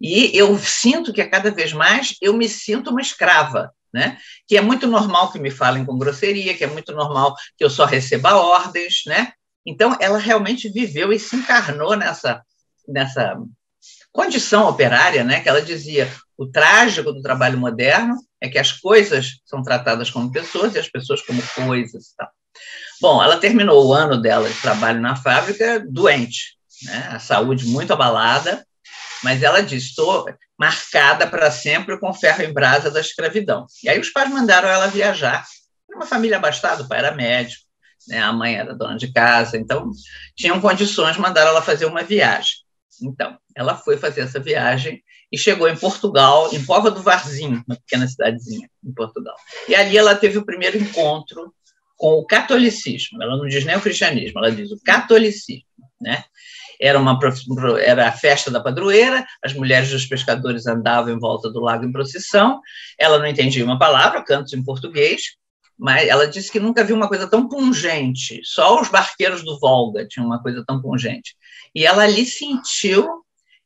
[0.02, 4.18] E eu sinto que cada vez mais eu me sinto uma escrava, né?
[4.48, 7.70] Que é muito normal que me falem com grosseria, que é muito normal que eu
[7.70, 9.32] só receba ordens, né?
[9.66, 12.42] Então ela realmente viveu e se encarnou nessa
[12.88, 13.38] nessa
[14.12, 15.40] condição operária, né?
[15.40, 20.32] Que ela dizia o trágico do trabalho moderno é que as coisas são tratadas como
[20.32, 22.14] pessoas e as pessoas como coisas.
[22.18, 22.30] Tá?
[23.00, 27.10] Bom, ela terminou o ano dela de trabalho na fábrica doente, né?
[27.12, 28.66] a saúde muito abalada,
[29.24, 30.26] mas ela disse: estou
[30.58, 33.66] marcada para sempre com ferro em brasa da escravidão.
[33.84, 35.46] E aí os pais mandaram ela viajar.
[35.90, 37.64] Era uma família abastada, o pai era médico,
[38.08, 38.20] né?
[38.22, 39.90] a mãe era dona de casa, então
[40.36, 42.64] tinham condições, mandaram ela fazer uma viagem.
[43.02, 47.76] Então, ela foi fazer essa viagem e chegou em Portugal, em Pova do Varzim, uma
[47.76, 49.36] pequena cidadezinha em Portugal.
[49.68, 51.54] E ali ela teve o primeiro encontro
[51.98, 53.22] com o catolicismo.
[53.22, 55.66] Ela não diz nem o cristianismo, ela diz o catolicismo,
[56.00, 56.24] né?
[56.80, 57.20] Era, uma,
[57.82, 61.92] era a festa da padroeira, as mulheres dos pescadores andavam em volta do lago em
[61.92, 62.62] procissão,
[62.98, 65.22] ela não entendia uma palavra, cantos em português,
[65.78, 70.08] mas ela disse que nunca viu uma coisa tão pungente, só os barqueiros do Volga
[70.08, 71.36] tinham uma coisa tão pungente.
[71.74, 73.24] E ela ali sentiu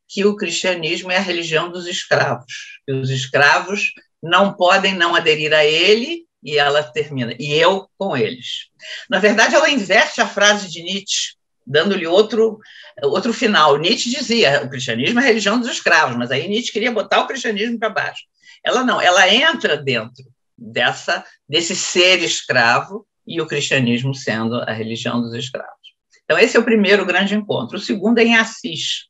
[0.08, 3.92] que o cristianismo é a religião dos escravos, que os escravos
[4.24, 8.70] não podem não aderir a ele, e ela termina, e eu com eles.
[9.10, 11.36] Na verdade, ela inverte a frase de Nietzsche,
[11.68, 12.60] dando-lhe outro,
[13.04, 13.78] outro final.
[13.78, 17.28] Nietzsche dizia, o cristianismo é a religião dos escravos, mas aí Nietzsche queria botar o
[17.28, 18.24] cristianismo para baixo.
[18.64, 20.26] Ela não, ela entra dentro
[20.58, 25.76] dessa desse ser escravo e o cristianismo sendo a religião dos escravos.
[26.24, 27.78] Então, esse é o primeiro grande encontro.
[27.78, 29.06] O segundo é em Assis,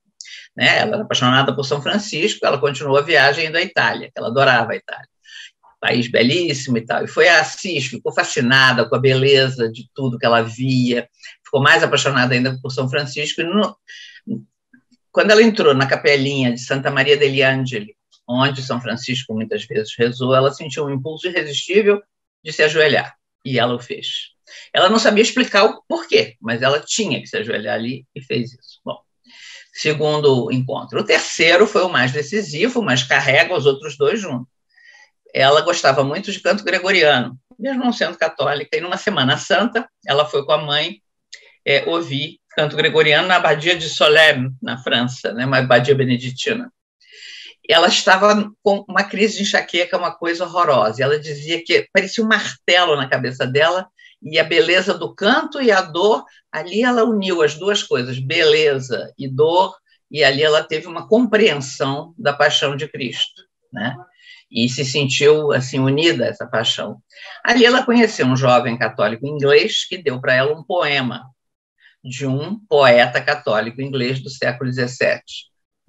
[0.56, 0.80] né?
[0.80, 4.74] Ela era apaixonada por São Francisco, ela continuou a viagem indo à Itália, ela adorava
[4.74, 5.08] a Itália.
[5.80, 7.04] País belíssimo e tal.
[7.04, 11.08] E foi a Assis, ficou fascinada com a beleza de tudo que ela via,
[11.58, 13.42] ficou mais apaixonada ainda por São Francisco.
[13.42, 13.76] E no,
[15.12, 17.96] quando ela entrou na capelinha de Santa Maria degli Angeli,
[18.28, 22.02] onde São Francisco muitas vezes rezou, ela sentiu um impulso irresistível
[22.44, 24.36] de se ajoelhar, e ela o fez.
[24.74, 28.54] Ela não sabia explicar o porquê, mas ela tinha que se ajoelhar ali e fez
[28.54, 28.80] isso.
[28.86, 29.00] Bom,
[29.74, 31.00] segundo encontro.
[31.00, 34.48] O terceiro foi o mais decisivo, mas carrega os outros dois juntos.
[35.34, 40.26] Ela gostava muito de canto gregoriano, mesmo não sendo católica, e numa Semana Santa, ela
[40.26, 41.02] foi com a mãe
[41.68, 46.72] é, ouvir canto gregoriano na abadia de Solesmes, na França, né, uma abadia beneditina.
[47.70, 51.04] Ela estava com uma crise de enxaqueca, uma coisa horrorosa.
[51.04, 53.88] Ela dizia que parecia um martelo na cabeça dela
[54.24, 59.14] e a beleza do canto e a dor, ali ela uniu as duas coisas, beleza
[59.18, 59.76] e dor,
[60.10, 63.96] e ali ela teve uma compreensão da paixão de Cristo, né?
[64.50, 66.98] E se sentiu assim unida a essa paixão.
[67.44, 71.26] Ali ela conheceu um jovem católico inglês que deu para ela um poema
[72.08, 75.22] de um poeta católico inglês do século XVII,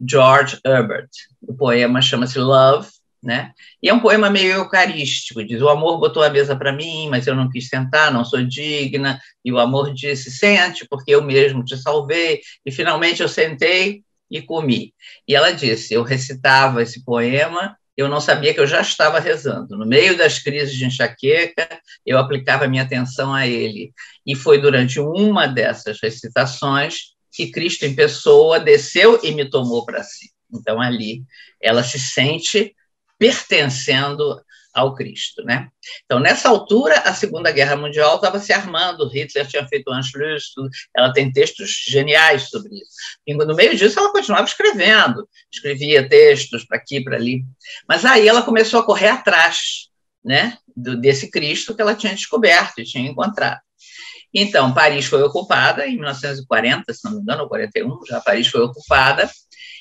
[0.09, 1.09] George Herbert.
[1.41, 2.89] O poema chama-se Love
[3.23, 3.53] né?
[3.83, 7.27] E é um poema meio eucarístico, diz: o amor botou a mesa para mim, mas
[7.27, 9.21] eu não quis sentar, não sou digna.
[9.45, 12.41] E o amor disse: sente, porque eu mesmo te salvei.
[12.65, 14.95] E finalmente eu sentei e comi.
[15.27, 19.77] E ela disse: eu recitava esse poema, eu não sabia que eu já estava rezando.
[19.77, 21.69] No meio das crises de enxaqueca,
[22.07, 23.93] eu aplicava minha atenção a ele.
[24.25, 30.05] E foi durante uma dessas recitações que Cristo em pessoa desceu e me tomou para
[30.05, 30.31] si.
[30.55, 31.25] Então ali
[31.61, 32.73] ela se sente
[33.19, 34.41] pertencendo
[34.79, 35.69] ao Cristo, né?
[36.05, 40.53] Então, nessa altura, a Segunda Guerra Mundial estava se armando, Hitler tinha feito o Anschluss,
[40.97, 42.91] ela tem textos geniais sobre isso.
[43.27, 47.43] E no meio disso, ela continuava escrevendo, escrevia textos para aqui, para ali.
[47.89, 49.89] Mas aí ela começou a correr atrás,
[50.25, 53.61] né, do, desse Cristo que ela tinha descoberto e tinha encontrado.
[54.33, 58.61] Então, Paris foi ocupada em 1940, se não me engano, ou 41, já Paris foi
[58.61, 59.29] ocupada,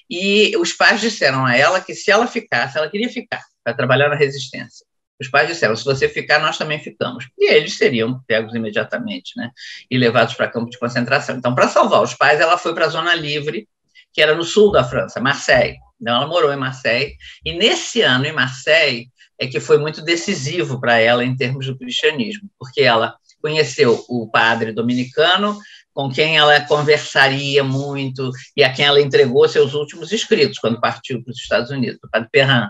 [0.10, 4.10] e os pais disseram a ela que se ela ficasse, ela queria ficar para trabalhar
[4.10, 4.86] na resistência.
[5.20, 7.28] Os pais disseram: se você ficar, nós também ficamos.
[7.38, 9.52] E eles seriam pegos imediatamente, né?
[9.90, 11.36] E levados para campo de concentração.
[11.36, 13.68] Então, para salvar os pais, ela foi para a zona livre,
[14.14, 15.78] que era no sul da França, Marseille.
[16.00, 17.16] Então, ela morou em Marseille.
[17.44, 19.10] E nesse ano, em Marseille,
[19.40, 24.30] é que foi muito decisivo para ela em termos do cristianismo, porque ela conheceu o
[24.30, 25.58] padre dominicano
[25.98, 31.24] com quem ela conversaria muito e a quem ela entregou seus últimos escritos quando partiu
[31.24, 32.68] para os Estados Unidos, o padre Perrin,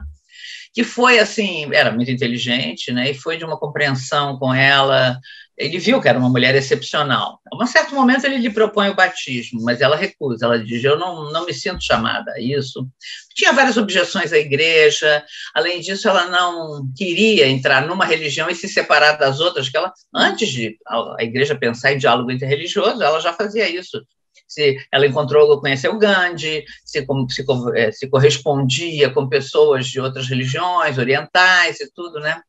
[0.77, 3.09] que foi assim, era muito inteligente, né?
[3.09, 5.19] E foi de uma compreensão com ela.
[5.57, 7.39] Ele viu que era uma mulher excepcional.
[7.51, 10.45] A um certo momento ele lhe propõe o batismo, mas ela recusa.
[10.45, 12.87] Ela diz: Eu não, não me sinto chamada a isso.
[13.33, 15.25] Tinha várias objeções à igreja.
[15.51, 19.69] Além disso, ela não queria entrar numa religião e se separar das outras.
[19.69, 23.99] Que ela, antes de a igreja pensar em diálogo interreligioso, ela já fazia isso
[24.47, 27.45] se ela encontrou, conheceu Gandhi, se, se,
[27.75, 32.41] é, se correspondia com pessoas de outras religiões, orientais e tudo, né?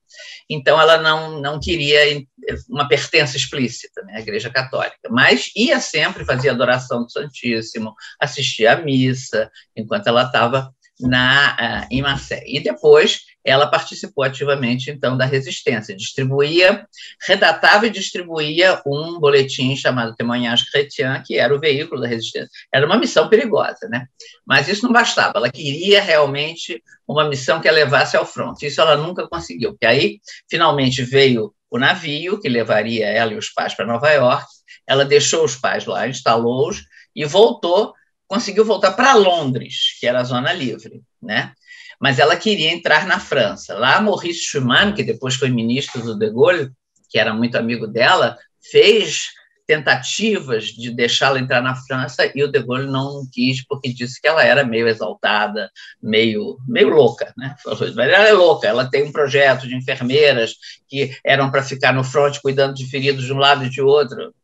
[0.49, 2.25] Então, ela não, não queria
[2.69, 8.73] uma pertença explícita né, à Igreja Católica, mas ia sempre, fazia adoração do Santíssimo, assistia
[8.73, 12.57] à missa, enquanto ela estava na, uh, em Marseille.
[12.57, 16.87] E depois ela participou ativamente, então, da resistência, distribuía,
[17.27, 22.49] redatava e distribuía um boletim chamado Témoignage Chrétien, que era o veículo da resistência.
[22.73, 24.07] Era uma missão perigosa, né?
[24.47, 28.67] Mas isso não bastava, ela queria realmente uma missão que a levasse ao fronte.
[28.67, 33.51] Isso ela nunca conseguiu, porque aí, finalmente, veio o navio que levaria ela e os
[33.51, 34.47] pais para Nova York,
[34.87, 36.83] ela deixou os pais lá, instalou-os
[37.15, 37.93] e voltou,
[38.27, 41.53] conseguiu voltar para Londres, que era a zona livre, né?
[42.01, 43.75] Mas ela queria entrar na França.
[43.75, 46.71] Lá, Maurice Schumann, que depois foi ministro do De Gaulle,
[47.11, 48.39] que era muito amigo dela,
[48.71, 49.31] fez
[49.69, 54.27] tentativas de deixá-la entrar na França e o De Gaulle não quis porque disse que
[54.27, 55.71] ela era meio exaltada,
[56.03, 57.55] meio meio louca, né?
[57.67, 60.55] Ela é louca, ela tem um projeto de enfermeiras
[60.89, 64.35] que eram para ficar no fronte cuidando de feridos de um lado e de outro.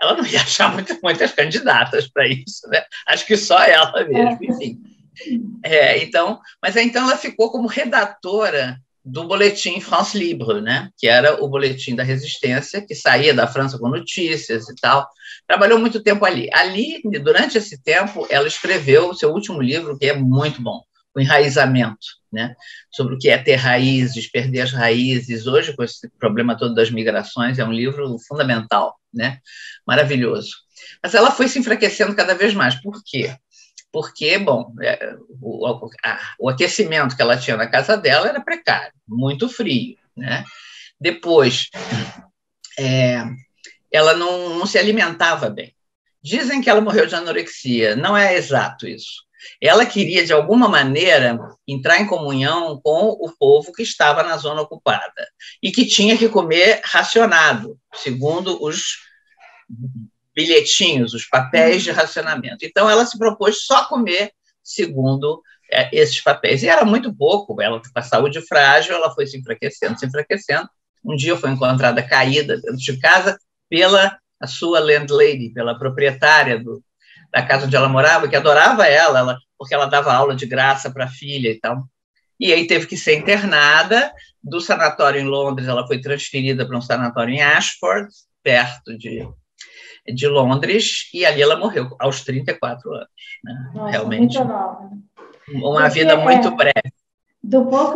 [0.00, 2.84] Ela não ia achar muitas, muitas candidatas para isso, né?
[3.06, 4.78] Acho que só ela mesmo, enfim.
[5.62, 10.90] É, então, mas então ela ficou como redatora do boletim France Libre, né?
[10.96, 15.08] que era o boletim da resistência, que saía da França com notícias e tal.
[15.46, 16.48] Trabalhou muito tempo ali.
[16.52, 20.82] Ali, durante esse tempo, ela escreveu o seu último livro, que é muito bom,
[21.14, 22.54] O Enraizamento, né?
[22.92, 25.46] sobre o que é ter raízes, perder as raízes.
[25.46, 29.38] Hoje, com esse problema todo das migrações, é um livro fundamental, né?
[29.86, 30.50] maravilhoso.
[31.02, 32.74] Mas ela foi se enfraquecendo cada vez mais.
[32.74, 33.34] Por quê?
[33.92, 35.66] Porque, bom, é, o,
[36.04, 40.44] a, o, aquecimento que ela tinha na casa dela era precário, muito frio, né?
[41.00, 41.70] Depois,
[42.78, 43.24] é,
[43.90, 45.74] ela não, não se alimentava bem.
[46.22, 49.26] Dizem que ela morreu de anorexia, não é exato isso.
[49.60, 54.62] Ela queria, de alguma maneira, entrar em comunhão com o povo que estava na zona
[54.62, 55.28] ocupada
[55.62, 58.98] e que tinha que comer racionado, segundo os
[60.38, 62.64] bilhetinhos, os papéis de racionamento.
[62.64, 64.30] Então, ela se propôs só comer
[64.62, 66.62] segundo é, esses papéis.
[66.62, 70.68] E era muito pouco, ela com a saúde frágil, ela foi se enfraquecendo, se enfraquecendo.
[71.04, 73.36] Um dia foi encontrada caída dentro de casa
[73.68, 76.80] pela a sua landlady, pela proprietária do,
[77.32, 80.88] da casa onde ela morava, que adorava ela, ela porque ela dava aula de graça
[80.88, 81.82] para a filha e tal.
[82.38, 84.12] E aí teve que ser internada.
[84.40, 88.08] Do sanatório em Londres, ela foi transferida para um sanatório em Ashford,
[88.40, 89.28] perto de,
[90.14, 93.08] de Londres, e ali ela morreu aos 34 anos.
[93.44, 93.70] Né?
[93.74, 94.38] Nossa, Realmente.
[94.38, 96.92] Uma Porque, vida muito é, breve.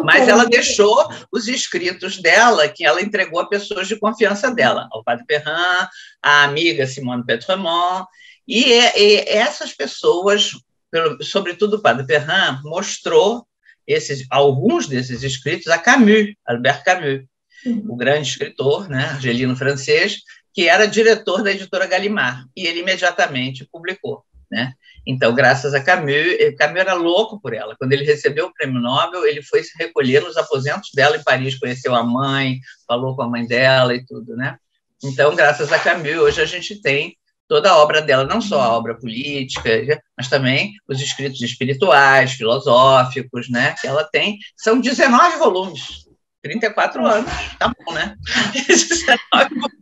[0.05, 5.05] Mas ela deixou os escritos dela, que ela entregou a pessoas de confiança dela, ao
[5.05, 5.89] Padre Perrin,
[6.23, 8.07] a amiga Simone Petremont,
[8.47, 10.53] e, e essas pessoas,
[10.91, 13.47] pelo, sobretudo o Padre Perrin, mostrou
[13.87, 17.25] esses, alguns desses escritos a Camus, Albert Camus,
[17.67, 17.85] uhum.
[17.89, 20.21] o grande escritor, né, argelino francês,
[20.55, 24.25] que era diretor da editora Gallimard, e ele imediatamente publicou.
[24.51, 24.75] Né?
[25.07, 26.15] Então, graças a Camus,
[26.59, 27.75] Camus era louco por ela.
[27.79, 31.59] Quando ele recebeu o prêmio Nobel, ele foi se recolher nos aposentos dela em Paris,
[31.59, 34.59] conheceu a mãe, falou com a mãe dela e tudo, né?
[35.03, 37.17] Então, graças a Camus, hoje a gente tem
[37.49, 39.71] toda a obra dela, não só a obra política,
[40.17, 43.75] mas também os escritos espirituais, filosóficos, né?
[43.81, 46.07] Que ela tem, são 19 volumes,
[46.43, 48.17] 34 anos, tá bom, né?
[48.55, 49.82] 19 volumes.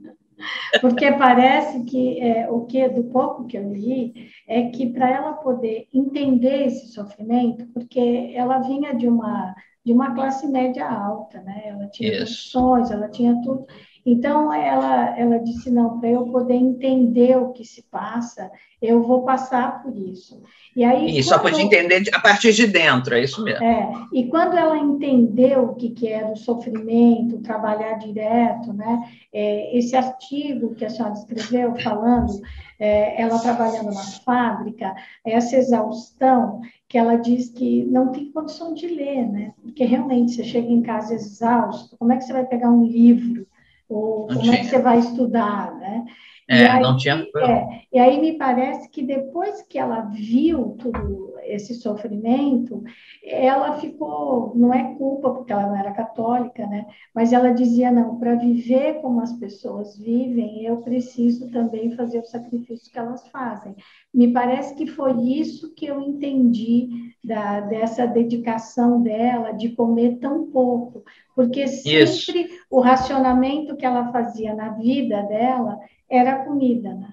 [0.80, 5.32] Porque parece que é, o que do pouco que eu li é que para ela
[5.34, 11.62] poder entender esse sofrimento, porque ela vinha de uma de uma classe média alta, né?
[11.64, 13.66] Ela tinha condições, ela tinha tudo.
[14.04, 19.24] Então ela ela disse não, para eu poder entender o que se passa, eu vou
[19.24, 20.42] passar por isso.
[20.74, 23.62] E aí e só podia entender a partir de dentro, é isso mesmo.
[23.62, 29.10] É, e quando ela entendeu o que, que era o sofrimento, trabalhar direto, né?
[29.32, 32.40] É, esse artigo que a senhora escreveu falando,
[32.78, 34.94] é, ela trabalhando na fábrica,
[35.24, 39.52] essa exaustão que ela diz que não tem condição de ler, né?
[39.62, 43.46] Porque realmente você chega em casa exausto, como é que você vai pegar um livro?
[43.90, 46.04] Ou como é que você vai estudar, né?
[46.50, 47.24] É, aí, não tinha.
[47.36, 52.82] É, e aí me parece que depois que ela viu tudo esse sofrimento,
[53.24, 56.86] ela ficou, não é culpa porque ela não era católica, né?
[57.14, 62.26] Mas ela dizia não, para viver como as pessoas vivem, eu preciso também fazer o
[62.26, 63.76] sacrifício que elas fazem.
[64.12, 70.46] Me parece que foi isso que eu entendi da, dessa dedicação dela de comer tão
[70.50, 72.66] pouco, porque sempre isso.
[72.68, 75.78] o racionamento que ela fazia na vida dela
[76.10, 77.12] era a comida, né?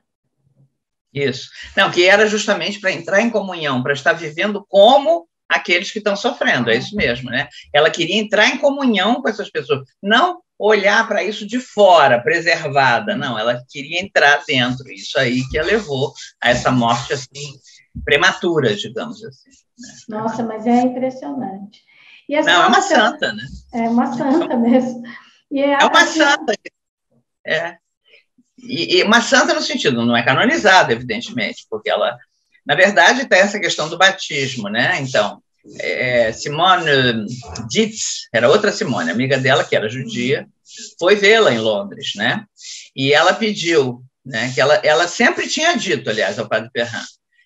[1.14, 1.50] Isso.
[1.76, 6.16] Não, que era justamente para entrar em comunhão, para estar vivendo como aqueles que estão
[6.16, 7.48] sofrendo, é isso mesmo, né?
[7.74, 13.16] Ela queria entrar em comunhão com essas pessoas, não olhar para isso de fora, preservada,
[13.16, 17.58] não, ela queria entrar dentro, isso aí que a levou a essa morte assim
[18.04, 19.50] prematura, digamos assim.
[19.50, 19.90] Né?
[20.10, 21.82] Nossa, mas é impressionante.
[22.30, 23.44] não, é uma santa, né?
[23.74, 25.04] É uma santa mesmo.
[25.54, 26.54] é, é uma santa.
[27.46, 27.78] É.
[28.62, 32.18] E, e, uma santa no sentido, não é canonizada, evidentemente, porque ela,
[32.66, 35.00] na verdade, tem essa questão do batismo, né?
[35.02, 35.42] Então,
[35.80, 37.26] é, Simone
[37.70, 40.48] Dietz, era outra Simone, amiga dela, que era judia,
[41.00, 42.46] foi vê-la em Londres, né?
[42.96, 44.52] E ela pediu, né?
[44.54, 47.04] Que ela, ela sempre tinha dito, aliás, ao padre Ferran,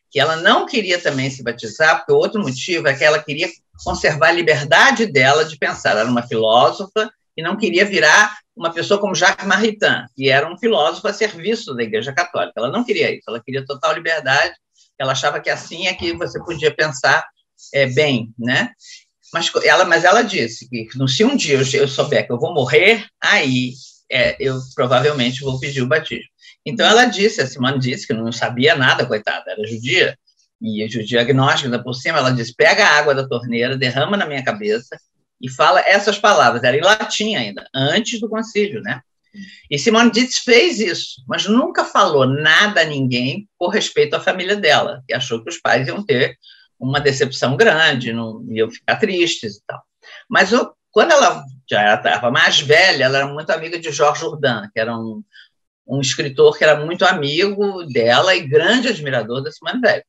[0.09, 3.49] que ela não queria também se batizar, porque outro motivo é que ela queria
[3.84, 5.91] conservar a liberdade dela de pensar.
[5.91, 10.51] Ela era uma filósofa e não queria virar uma pessoa como Jacques Maritain, que era
[10.51, 12.53] um filósofo a serviço da Igreja Católica.
[12.57, 14.53] Ela não queria isso, ela queria total liberdade,
[14.99, 17.25] ela achava que assim é que você podia pensar
[17.73, 18.71] é, bem, né?
[19.33, 23.05] Mas ela, mas ela disse que se um dia eu, souber que eu vou morrer,
[23.21, 23.73] aí
[24.11, 26.29] é, eu provavelmente vou pedir o batismo.
[26.65, 30.17] Então ela disse, a Simone disse que não sabia nada, coitada, era judia,
[30.61, 34.43] e judia agnóstica, por cima, ela disse, pega a água da torneira, derrama na minha
[34.43, 34.95] cabeça,
[35.41, 39.01] e fala essas palavras, era em latim ainda, antes do concílio, né?
[39.69, 44.55] E Simone Dietz fez isso, mas nunca falou nada a ninguém por respeito à família
[44.55, 46.37] dela, que achou que os pais iam ter
[46.77, 49.81] uma decepção grande, não iam ficar tristes e tal.
[50.29, 50.51] Mas
[50.91, 54.97] quando ela já estava mais velha, ela era muito amiga de Jorge Jourdan, que era
[54.97, 55.23] um,
[55.87, 60.03] um escritor que era muito amigo dela e grande admirador da Simone Weil.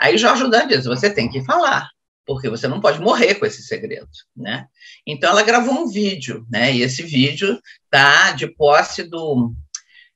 [0.00, 1.88] Aí Jorge Jourdan diz, você tem que falar,
[2.28, 4.06] porque você não pode morrer com esse segredo,
[4.36, 4.66] né?
[5.06, 6.70] Então ela gravou um vídeo, né?
[6.74, 7.58] E esse vídeo
[7.90, 9.54] tá de posse do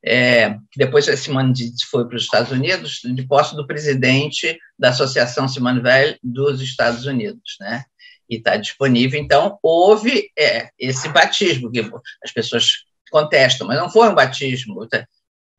[0.04, 4.90] é, depois a Simone Dietz foi para os Estados Unidos, de posse do presidente da
[4.90, 7.82] Associação Simone Weil dos Estados Unidos, né?
[8.28, 9.18] E está disponível.
[9.18, 11.80] Então houve é, esse batismo que
[12.22, 14.86] as pessoas contestam, mas não foi um batismo.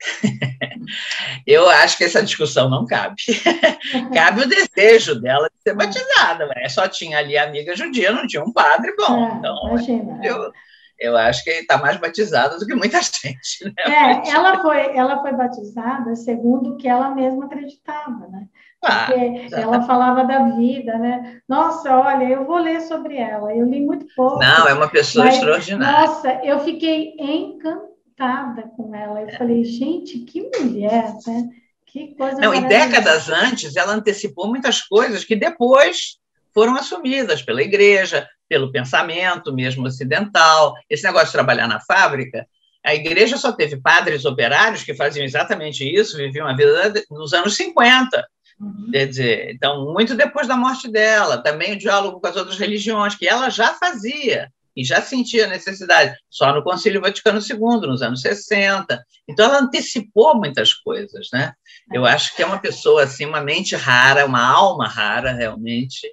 [1.45, 3.15] Eu acho que essa discussão não cabe.
[4.13, 6.45] cabe o desejo dela de ser batizada.
[6.47, 6.67] Né?
[6.69, 9.25] Só tinha ali amiga judia, não tinha um padre bom.
[9.25, 10.19] É, então, imagina.
[10.23, 10.51] eu,
[10.99, 13.65] eu acho que está mais batizada do que muita gente.
[13.65, 13.73] Né?
[13.85, 18.45] É, ela foi, ela foi batizada segundo o que ela mesma acreditava, né?
[18.85, 21.39] Ah, Porque ah, ela falava da vida, né?
[21.47, 23.53] Nossa, olha, eu vou ler sobre ela.
[23.55, 24.39] Eu li muito pouco.
[24.39, 26.05] Não, é uma pessoa mas, extraordinária.
[26.05, 29.21] Nossa, eu fiquei encantada encantada com ela.
[29.21, 31.49] Eu falei, gente, que mulher, né?
[31.85, 36.17] Que coisa Não, e décadas antes, ela antecipou muitas coisas que depois
[36.53, 40.73] foram assumidas pela igreja, pelo pensamento mesmo ocidental.
[40.89, 42.47] Esse negócio de trabalhar na fábrica,
[42.83, 47.55] a igreja só teve padres operários que faziam exatamente isso, viviam a vida nos anos
[47.55, 48.27] 50.
[48.59, 48.89] Uhum.
[48.91, 53.15] Quer dizer, então, muito depois da morte dela, também o diálogo com as outras religiões,
[53.15, 58.21] que ela já fazia e já sentia necessidade, só no Concílio Vaticano II, nos anos
[58.21, 59.03] 60.
[59.27, 61.53] Então, ela antecipou muitas coisas, né?
[61.91, 66.07] Eu acho que é uma pessoa, assim, uma mente rara, uma alma rara, realmente,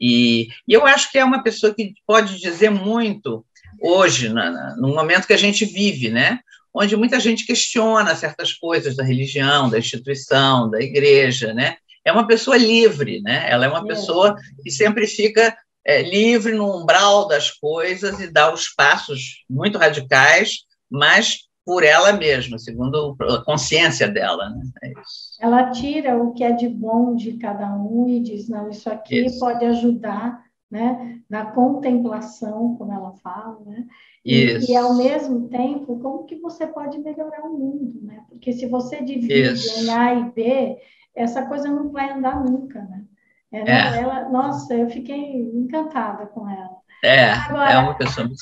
[0.00, 3.44] e, e eu acho que é uma pessoa que pode dizer muito
[3.80, 6.40] hoje, na, na, no momento que a gente vive, né?
[6.72, 11.76] Onde muita gente questiona certas coisas da religião, da instituição, da igreja, né?
[12.04, 13.46] É uma pessoa livre, né?
[13.50, 15.54] Ela é uma pessoa que sempre fica
[15.84, 22.12] é, livre no umbral das coisas e dá os passos muito radicais, mas por ela
[22.12, 24.50] mesma, segundo a consciência dela.
[24.50, 24.62] Né?
[24.82, 24.92] É
[25.40, 29.26] ela tira o que é de bom de cada um e diz: não, isso aqui
[29.26, 29.38] isso.
[29.38, 33.86] pode ajudar né, na contemplação, como ela fala, né?
[34.24, 38.22] E, e, ao mesmo tempo, como que você pode melhorar o mundo, né?
[38.28, 39.80] Porque se você divide isso.
[39.80, 40.76] em A e B,
[41.14, 43.04] essa coisa não vai andar nunca, né?
[43.52, 44.02] Ela, é.
[44.02, 46.76] ela, nossa, eu fiquei encantada com ela.
[47.02, 48.40] É, Agora, é uma pessoa muito...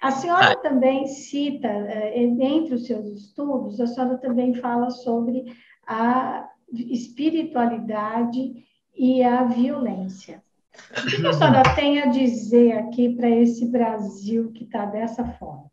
[0.00, 0.56] A senhora ah.
[0.56, 5.44] também cita, eh, entre os seus estudos, a senhora também fala sobre
[5.86, 8.52] a espiritualidade
[8.96, 10.42] e a violência.
[10.90, 15.70] O que a senhora tem a dizer aqui para esse Brasil que está dessa forma?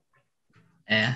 [0.88, 1.14] É.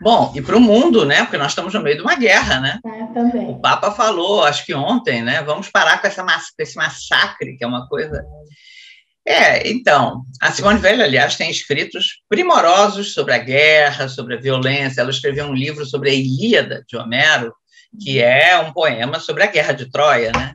[0.00, 1.22] Bom, e para o mundo, né?
[1.22, 2.78] Porque nós estamos no meio de uma guerra, né?
[2.86, 3.48] É, também.
[3.48, 5.42] O Papa falou, acho que ontem, né?
[5.42, 8.24] Vamos parar com, essa, com esse massacre, que é uma coisa.
[9.26, 15.00] É, então, a Simone Velho, aliás, tem escritos primorosos sobre a guerra, sobre a violência.
[15.00, 17.52] Ela escreveu um livro sobre a Ilíada de Homero,
[18.00, 20.54] que é um poema sobre a guerra de Troia, né?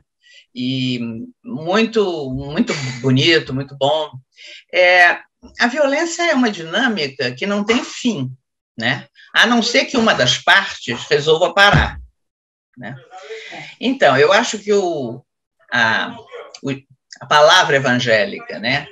[0.54, 1.00] E
[1.44, 4.10] muito, muito bonito, muito bom.
[4.72, 5.18] É,
[5.60, 8.30] a violência é uma dinâmica que não tem fim,
[8.78, 9.06] né?
[9.34, 11.98] A não ser que uma das partes resolva parar,
[12.76, 12.96] né?
[13.80, 15.22] Então, eu acho que o,
[15.72, 16.16] a,
[17.20, 18.86] a palavra evangélica, né?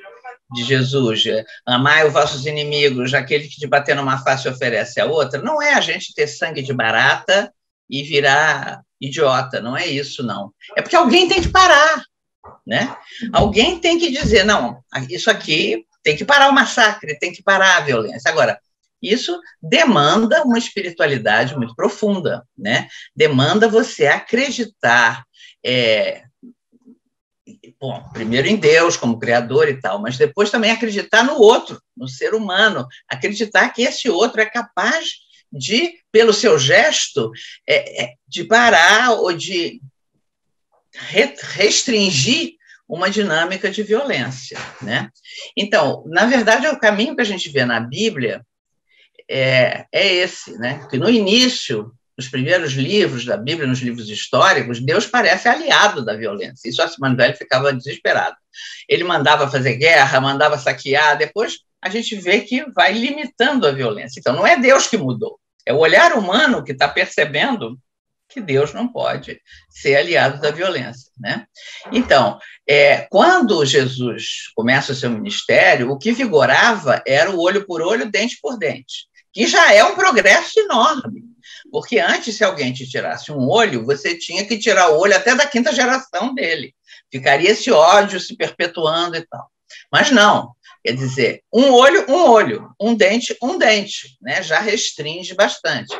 [0.52, 1.24] de Jesus,
[1.66, 5.74] amai os vossos inimigos, aquele que te bater numa face oferece a outra, não é
[5.74, 7.52] a gente ter sangue de barata
[7.88, 10.52] e virar idiota, não é isso, não.
[10.76, 12.04] É porque alguém tem que parar,
[12.66, 12.94] né?
[13.32, 17.78] Alguém tem que dizer, não, isso aqui tem que parar o massacre, tem que parar
[17.78, 18.30] a violência.
[18.30, 18.58] Agora,
[19.02, 22.88] isso demanda uma espiritualidade muito profunda, né?
[23.14, 25.24] Demanda você acreditar,
[25.64, 26.22] é,
[27.80, 32.06] bom, primeiro em Deus como criador e tal, mas depois também acreditar no outro, no
[32.06, 35.10] ser humano, acreditar que esse outro é capaz
[35.52, 37.30] de, pelo seu gesto,
[37.66, 39.80] é, é, de parar ou de
[41.56, 42.54] restringir
[42.88, 45.10] uma dinâmica de violência, né?
[45.56, 48.44] Então, na verdade, o caminho que a gente vê na Bíblia
[49.32, 50.86] é, é esse, né?
[50.90, 56.14] Que no início, nos primeiros livros da Bíblia, nos livros históricos, Deus parece aliado da
[56.14, 56.68] violência.
[56.68, 58.36] Isso a Simone Velho ficava desesperado.
[58.88, 64.20] Ele mandava fazer guerra, mandava saquear, depois a gente vê que vai limitando a violência.
[64.20, 67.78] Então, não é Deus que mudou, é o olhar humano que está percebendo
[68.28, 71.10] que Deus não pode ser aliado da violência.
[71.18, 71.44] Né?
[71.90, 77.82] Então, é, quando Jesus começa o seu ministério, o que vigorava era o olho por
[77.82, 81.24] olho, dente por dente, que já é um progresso enorme.
[81.70, 85.34] Porque antes, se alguém te tirasse um olho, você tinha que tirar o olho até
[85.34, 86.74] da quinta geração dele.
[87.10, 89.50] Ficaria esse ódio se perpetuando e tal.
[89.90, 90.52] Mas não,
[90.84, 94.42] quer dizer, um olho, um olho, um dente, um dente, né?
[94.42, 95.96] já restringe bastante.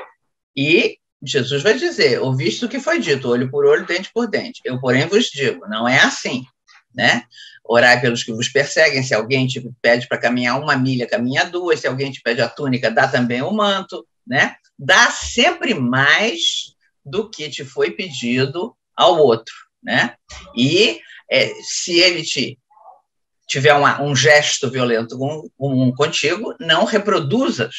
[0.54, 4.60] E Jesus vai dizer: ouviste o que foi dito, olho por olho, dente por dente.
[4.64, 6.44] Eu, porém, vos digo: não é assim.
[6.94, 7.24] Né?
[7.64, 9.02] Orai pelos que vos perseguem.
[9.02, 11.80] Se alguém te pede para caminhar uma milha, caminha duas.
[11.80, 14.06] Se alguém te pede a túnica, dá também o manto.
[14.26, 14.56] Né?
[14.78, 16.74] Dá sempre mais
[17.04, 19.54] do que te foi pedido ao outro.
[19.82, 20.14] Né?
[20.56, 22.58] E é, se ele te
[23.46, 27.74] tiver uma, um gesto violento com, com, contigo, não reproduzas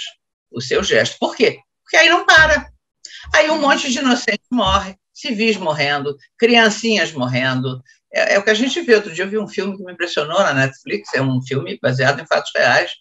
[0.52, 1.18] o seu gesto.
[1.20, 1.60] Por quê?
[1.84, 2.70] Porque aí não para.
[3.34, 7.82] Aí um monte de inocentes morre, civis morrendo, criancinhas morrendo.
[8.14, 8.96] É, é, o que a gente vê.
[8.96, 12.22] Outro dia eu vi um filme que me impressionou na Netflix, é um filme baseado
[12.22, 12.92] em fatos reais.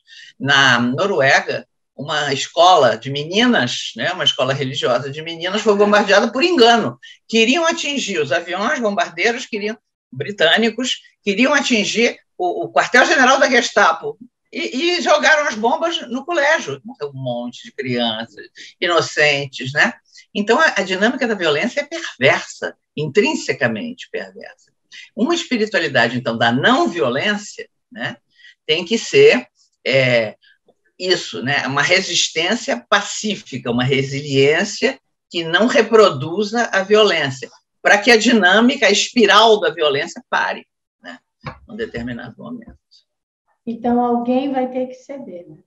[0.41, 6.43] Na Noruega, uma escola de meninas, né, uma escola religiosa de meninas, foi bombardeada por
[6.43, 6.99] engano.
[7.29, 9.77] Queriam atingir os aviões bombardeiros, queriam
[10.11, 14.19] britânicos, queriam atingir o, o quartel-general da Gestapo
[14.53, 16.81] e, e, jogaram as bombas no colégio.
[17.03, 18.47] Um monte de crianças
[18.81, 19.95] inocentes, né?
[20.35, 24.72] Então, a, a dinâmica da violência é perversa, intrinsecamente perversa.
[25.15, 28.17] Uma espiritualidade, então, da não violência, né,
[28.67, 29.47] tem que ser
[29.87, 30.37] é,
[30.99, 34.99] isso, né, uma resistência pacífica, uma resiliência
[35.31, 40.67] que não reproduza a violência, para que a dinâmica, a espiral da violência pare,
[41.03, 41.19] né,
[41.67, 42.79] num determinado momento.
[43.67, 45.59] Então, alguém vai ter que ceder, né?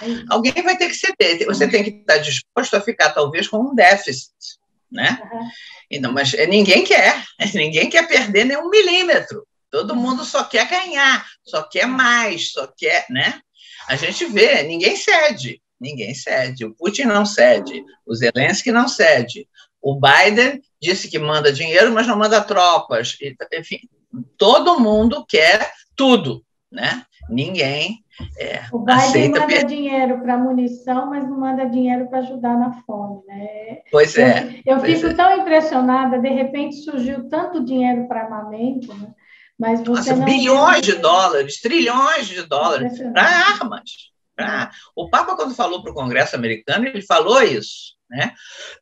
[0.00, 1.44] É Alguém vai ter que ceder.
[1.46, 4.32] Você tem que estar disposto a ficar, talvez, com um déficit,
[4.92, 5.18] né?
[5.32, 5.48] Uhum.
[5.90, 7.24] Então, mas ninguém quer.
[7.54, 9.46] Ninguém quer perder nem um milímetro.
[9.70, 13.40] Todo mundo só quer ganhar, só quer mais, só quer, né?
[13.88, 15.60] A gente vê, ninguém cede.
[15.80, 16.64] Ninguém cede.
[16.64, 17.82] O Putin não cede.
[18.06, 19.48] O Zelensky não cede.
[19.80, 23.16] O Biden disse que manda dinheiro, mas não manda tropas.
[23.52, 23.80] Enfim,
[24.36, 27.04] todo mundo quer tudo, né?
[27.28, 28.02] Ninguém
[28.38, 29.66] é, o Biden manda per...
[29.66, 33.78] dinheiro para munição, mas não manda dinheiro para ajudar na fome, né?
[33.90, 34.60] Pois é.
[34.66, 35.14] Eu, eu pois fico é.
[35.14, 39.12] tão impressionada, de repente surgiu tanto dinheiro para armamento, né?
[39.58, 40.24] mas você Nossa, não...
[40.24, 44.10] bilhões de dólares, trilhões de dólares para armas.
[44.34, 44.70] Pra...
[44.96, 48.34] O Papa, quando falou para o Congresso americano, ele falou isso, né?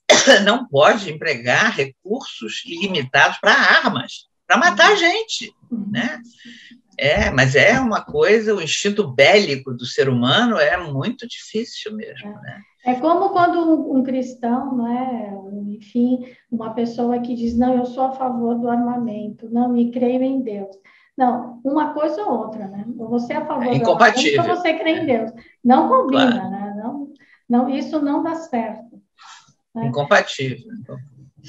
[0.45, 6.19] Não pode empregar recursos ilimitados para armas, para matar gente, né?
[6.99, 12.31] É, mas é uma coisa, o instinto bélico do ser humano é muito difícil mesmo,
[12.43, 12.61] né?
[12.85, 15.41] É como quando um, cristão, não é?
[15.69, 20.23] enfim, uma pessoa que diz, não, eu sou a favor do armamento, não, me creio
[20.23, 20.77] em Deus.
[21.17, 22.85] Não, uma coisa ou outra, né?
[22.97, 25.31] Você é a favor é do armamento, você crê em Deus.
[25.63, 26.51] Não combina, claro.
[26.51, 26.75] né?
[26.77, 27.13] Não,
[27.49, 29.01] Não, isso não dá certo.
[29.75, 29.87] Né?
[29.87, 30.71] Incompatível.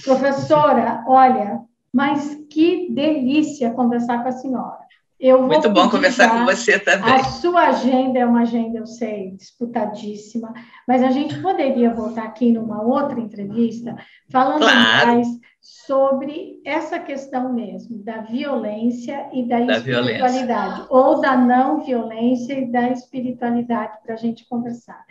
[0.03, 1.61] Professora, olha,
[1.93, 4.90] mas que delícia conversar com a senhora.
[5.21, 7.13] Muito bom conversar com você também.
[7.13, 10.51] A sua agenda é uma agenda, eu sei, disputadíssima,
[10.87, 13.95] mas a gente poderia voltar aqui numa outra entrevista
[14.31, 15.07] falando claro.
[15.07, 15.27] mais
[15.61, 20.87] sobre essa questão mesmo da violência e da, da espiritualidade, violência.
[20.89, 25.05] ou da não violência e da espiritualidade para a gente conversar.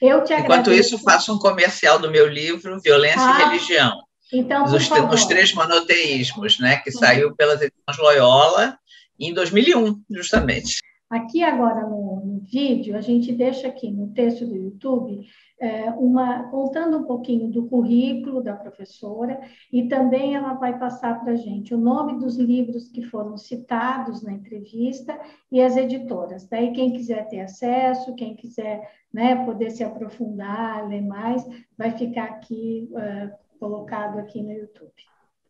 [0.00, 0.94] Eu te Enquanto agradeço.
[0.94, 3.98] isso, faço um comercial do meu livro Violência ah, e Religião.
[4.32, 8.78] Então, os, os três monoteísmos, né, que saiu pelas edições Loyola
[9.18, 10.80] em 2001, justamente.
[11.08, 15.24] Aqui agora no, no, vídeo, a gente deixa aqui no texto do YouTube
[15.60, 19.40] é, uma contando um pouquinho do currículo da professora
[19.72, 24.20] e também ela vai passar para a gente o nome dos livros que foram citados
[24.20, 25.16] na entrevista
[25.50, 26.48] e as editoras.
[26.48, 31.46] Daí quem quiser ter acesso, quem quiser né, poder se aprofundar, ler mais,
[31.78, 34.92] vai ficar aqui uh, colocado aqui no YouTube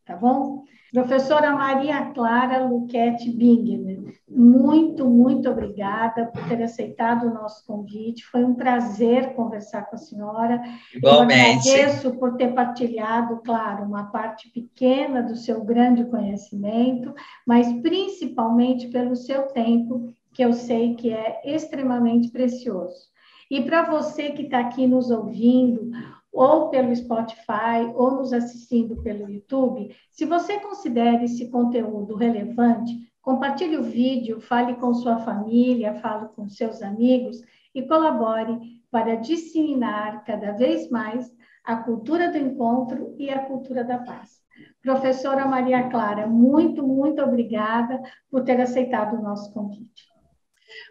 [0.07, 0.65] tá bom?
[0.93, 8.25] Professora Maria Clara Luquete Bingner, muito, muito obrigada por ter aceitado o nosso convite.
[8.25, 10.63] Foi um prazer conversar com a senhora.
[10.95, 11.69] Igualmente.
[11.69, 17.15] Eu agradeço por ter partilhado, claro, uma parte pequena do seu grande conhecimento,
[17.47, 23.07] mas principalmente pelo seu tempo, que eu sei que é extremamente precioso.
[23.51, 25.91] E para você que está aqui nos ouvindo,
[26.37, 33.79] ou pelo Spotify, ou nos assistindo pelo YouTube, se você considera esse conteúdo relevante, compartilhe
[33.79, 37.41] o vídeo, fale com sua família, fale com seus amigos
[37.75, 41.35] e colabore para disseminar cada vez mais
[41.65, 44.37] a cultura do encontro e a cultura da paz.
[44.83, 50.05] Professora Maria Clara, muito, muito obrigada por ter aceitado o nosso convite.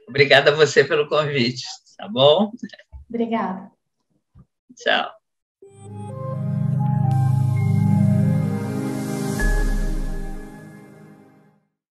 [0.09, 1.63] Obrigada a você pelo convite,
[1.97, 2.51] tá bom?
[3.07, 3.71] Obrigada.
[4.75, 5.14] Tchau.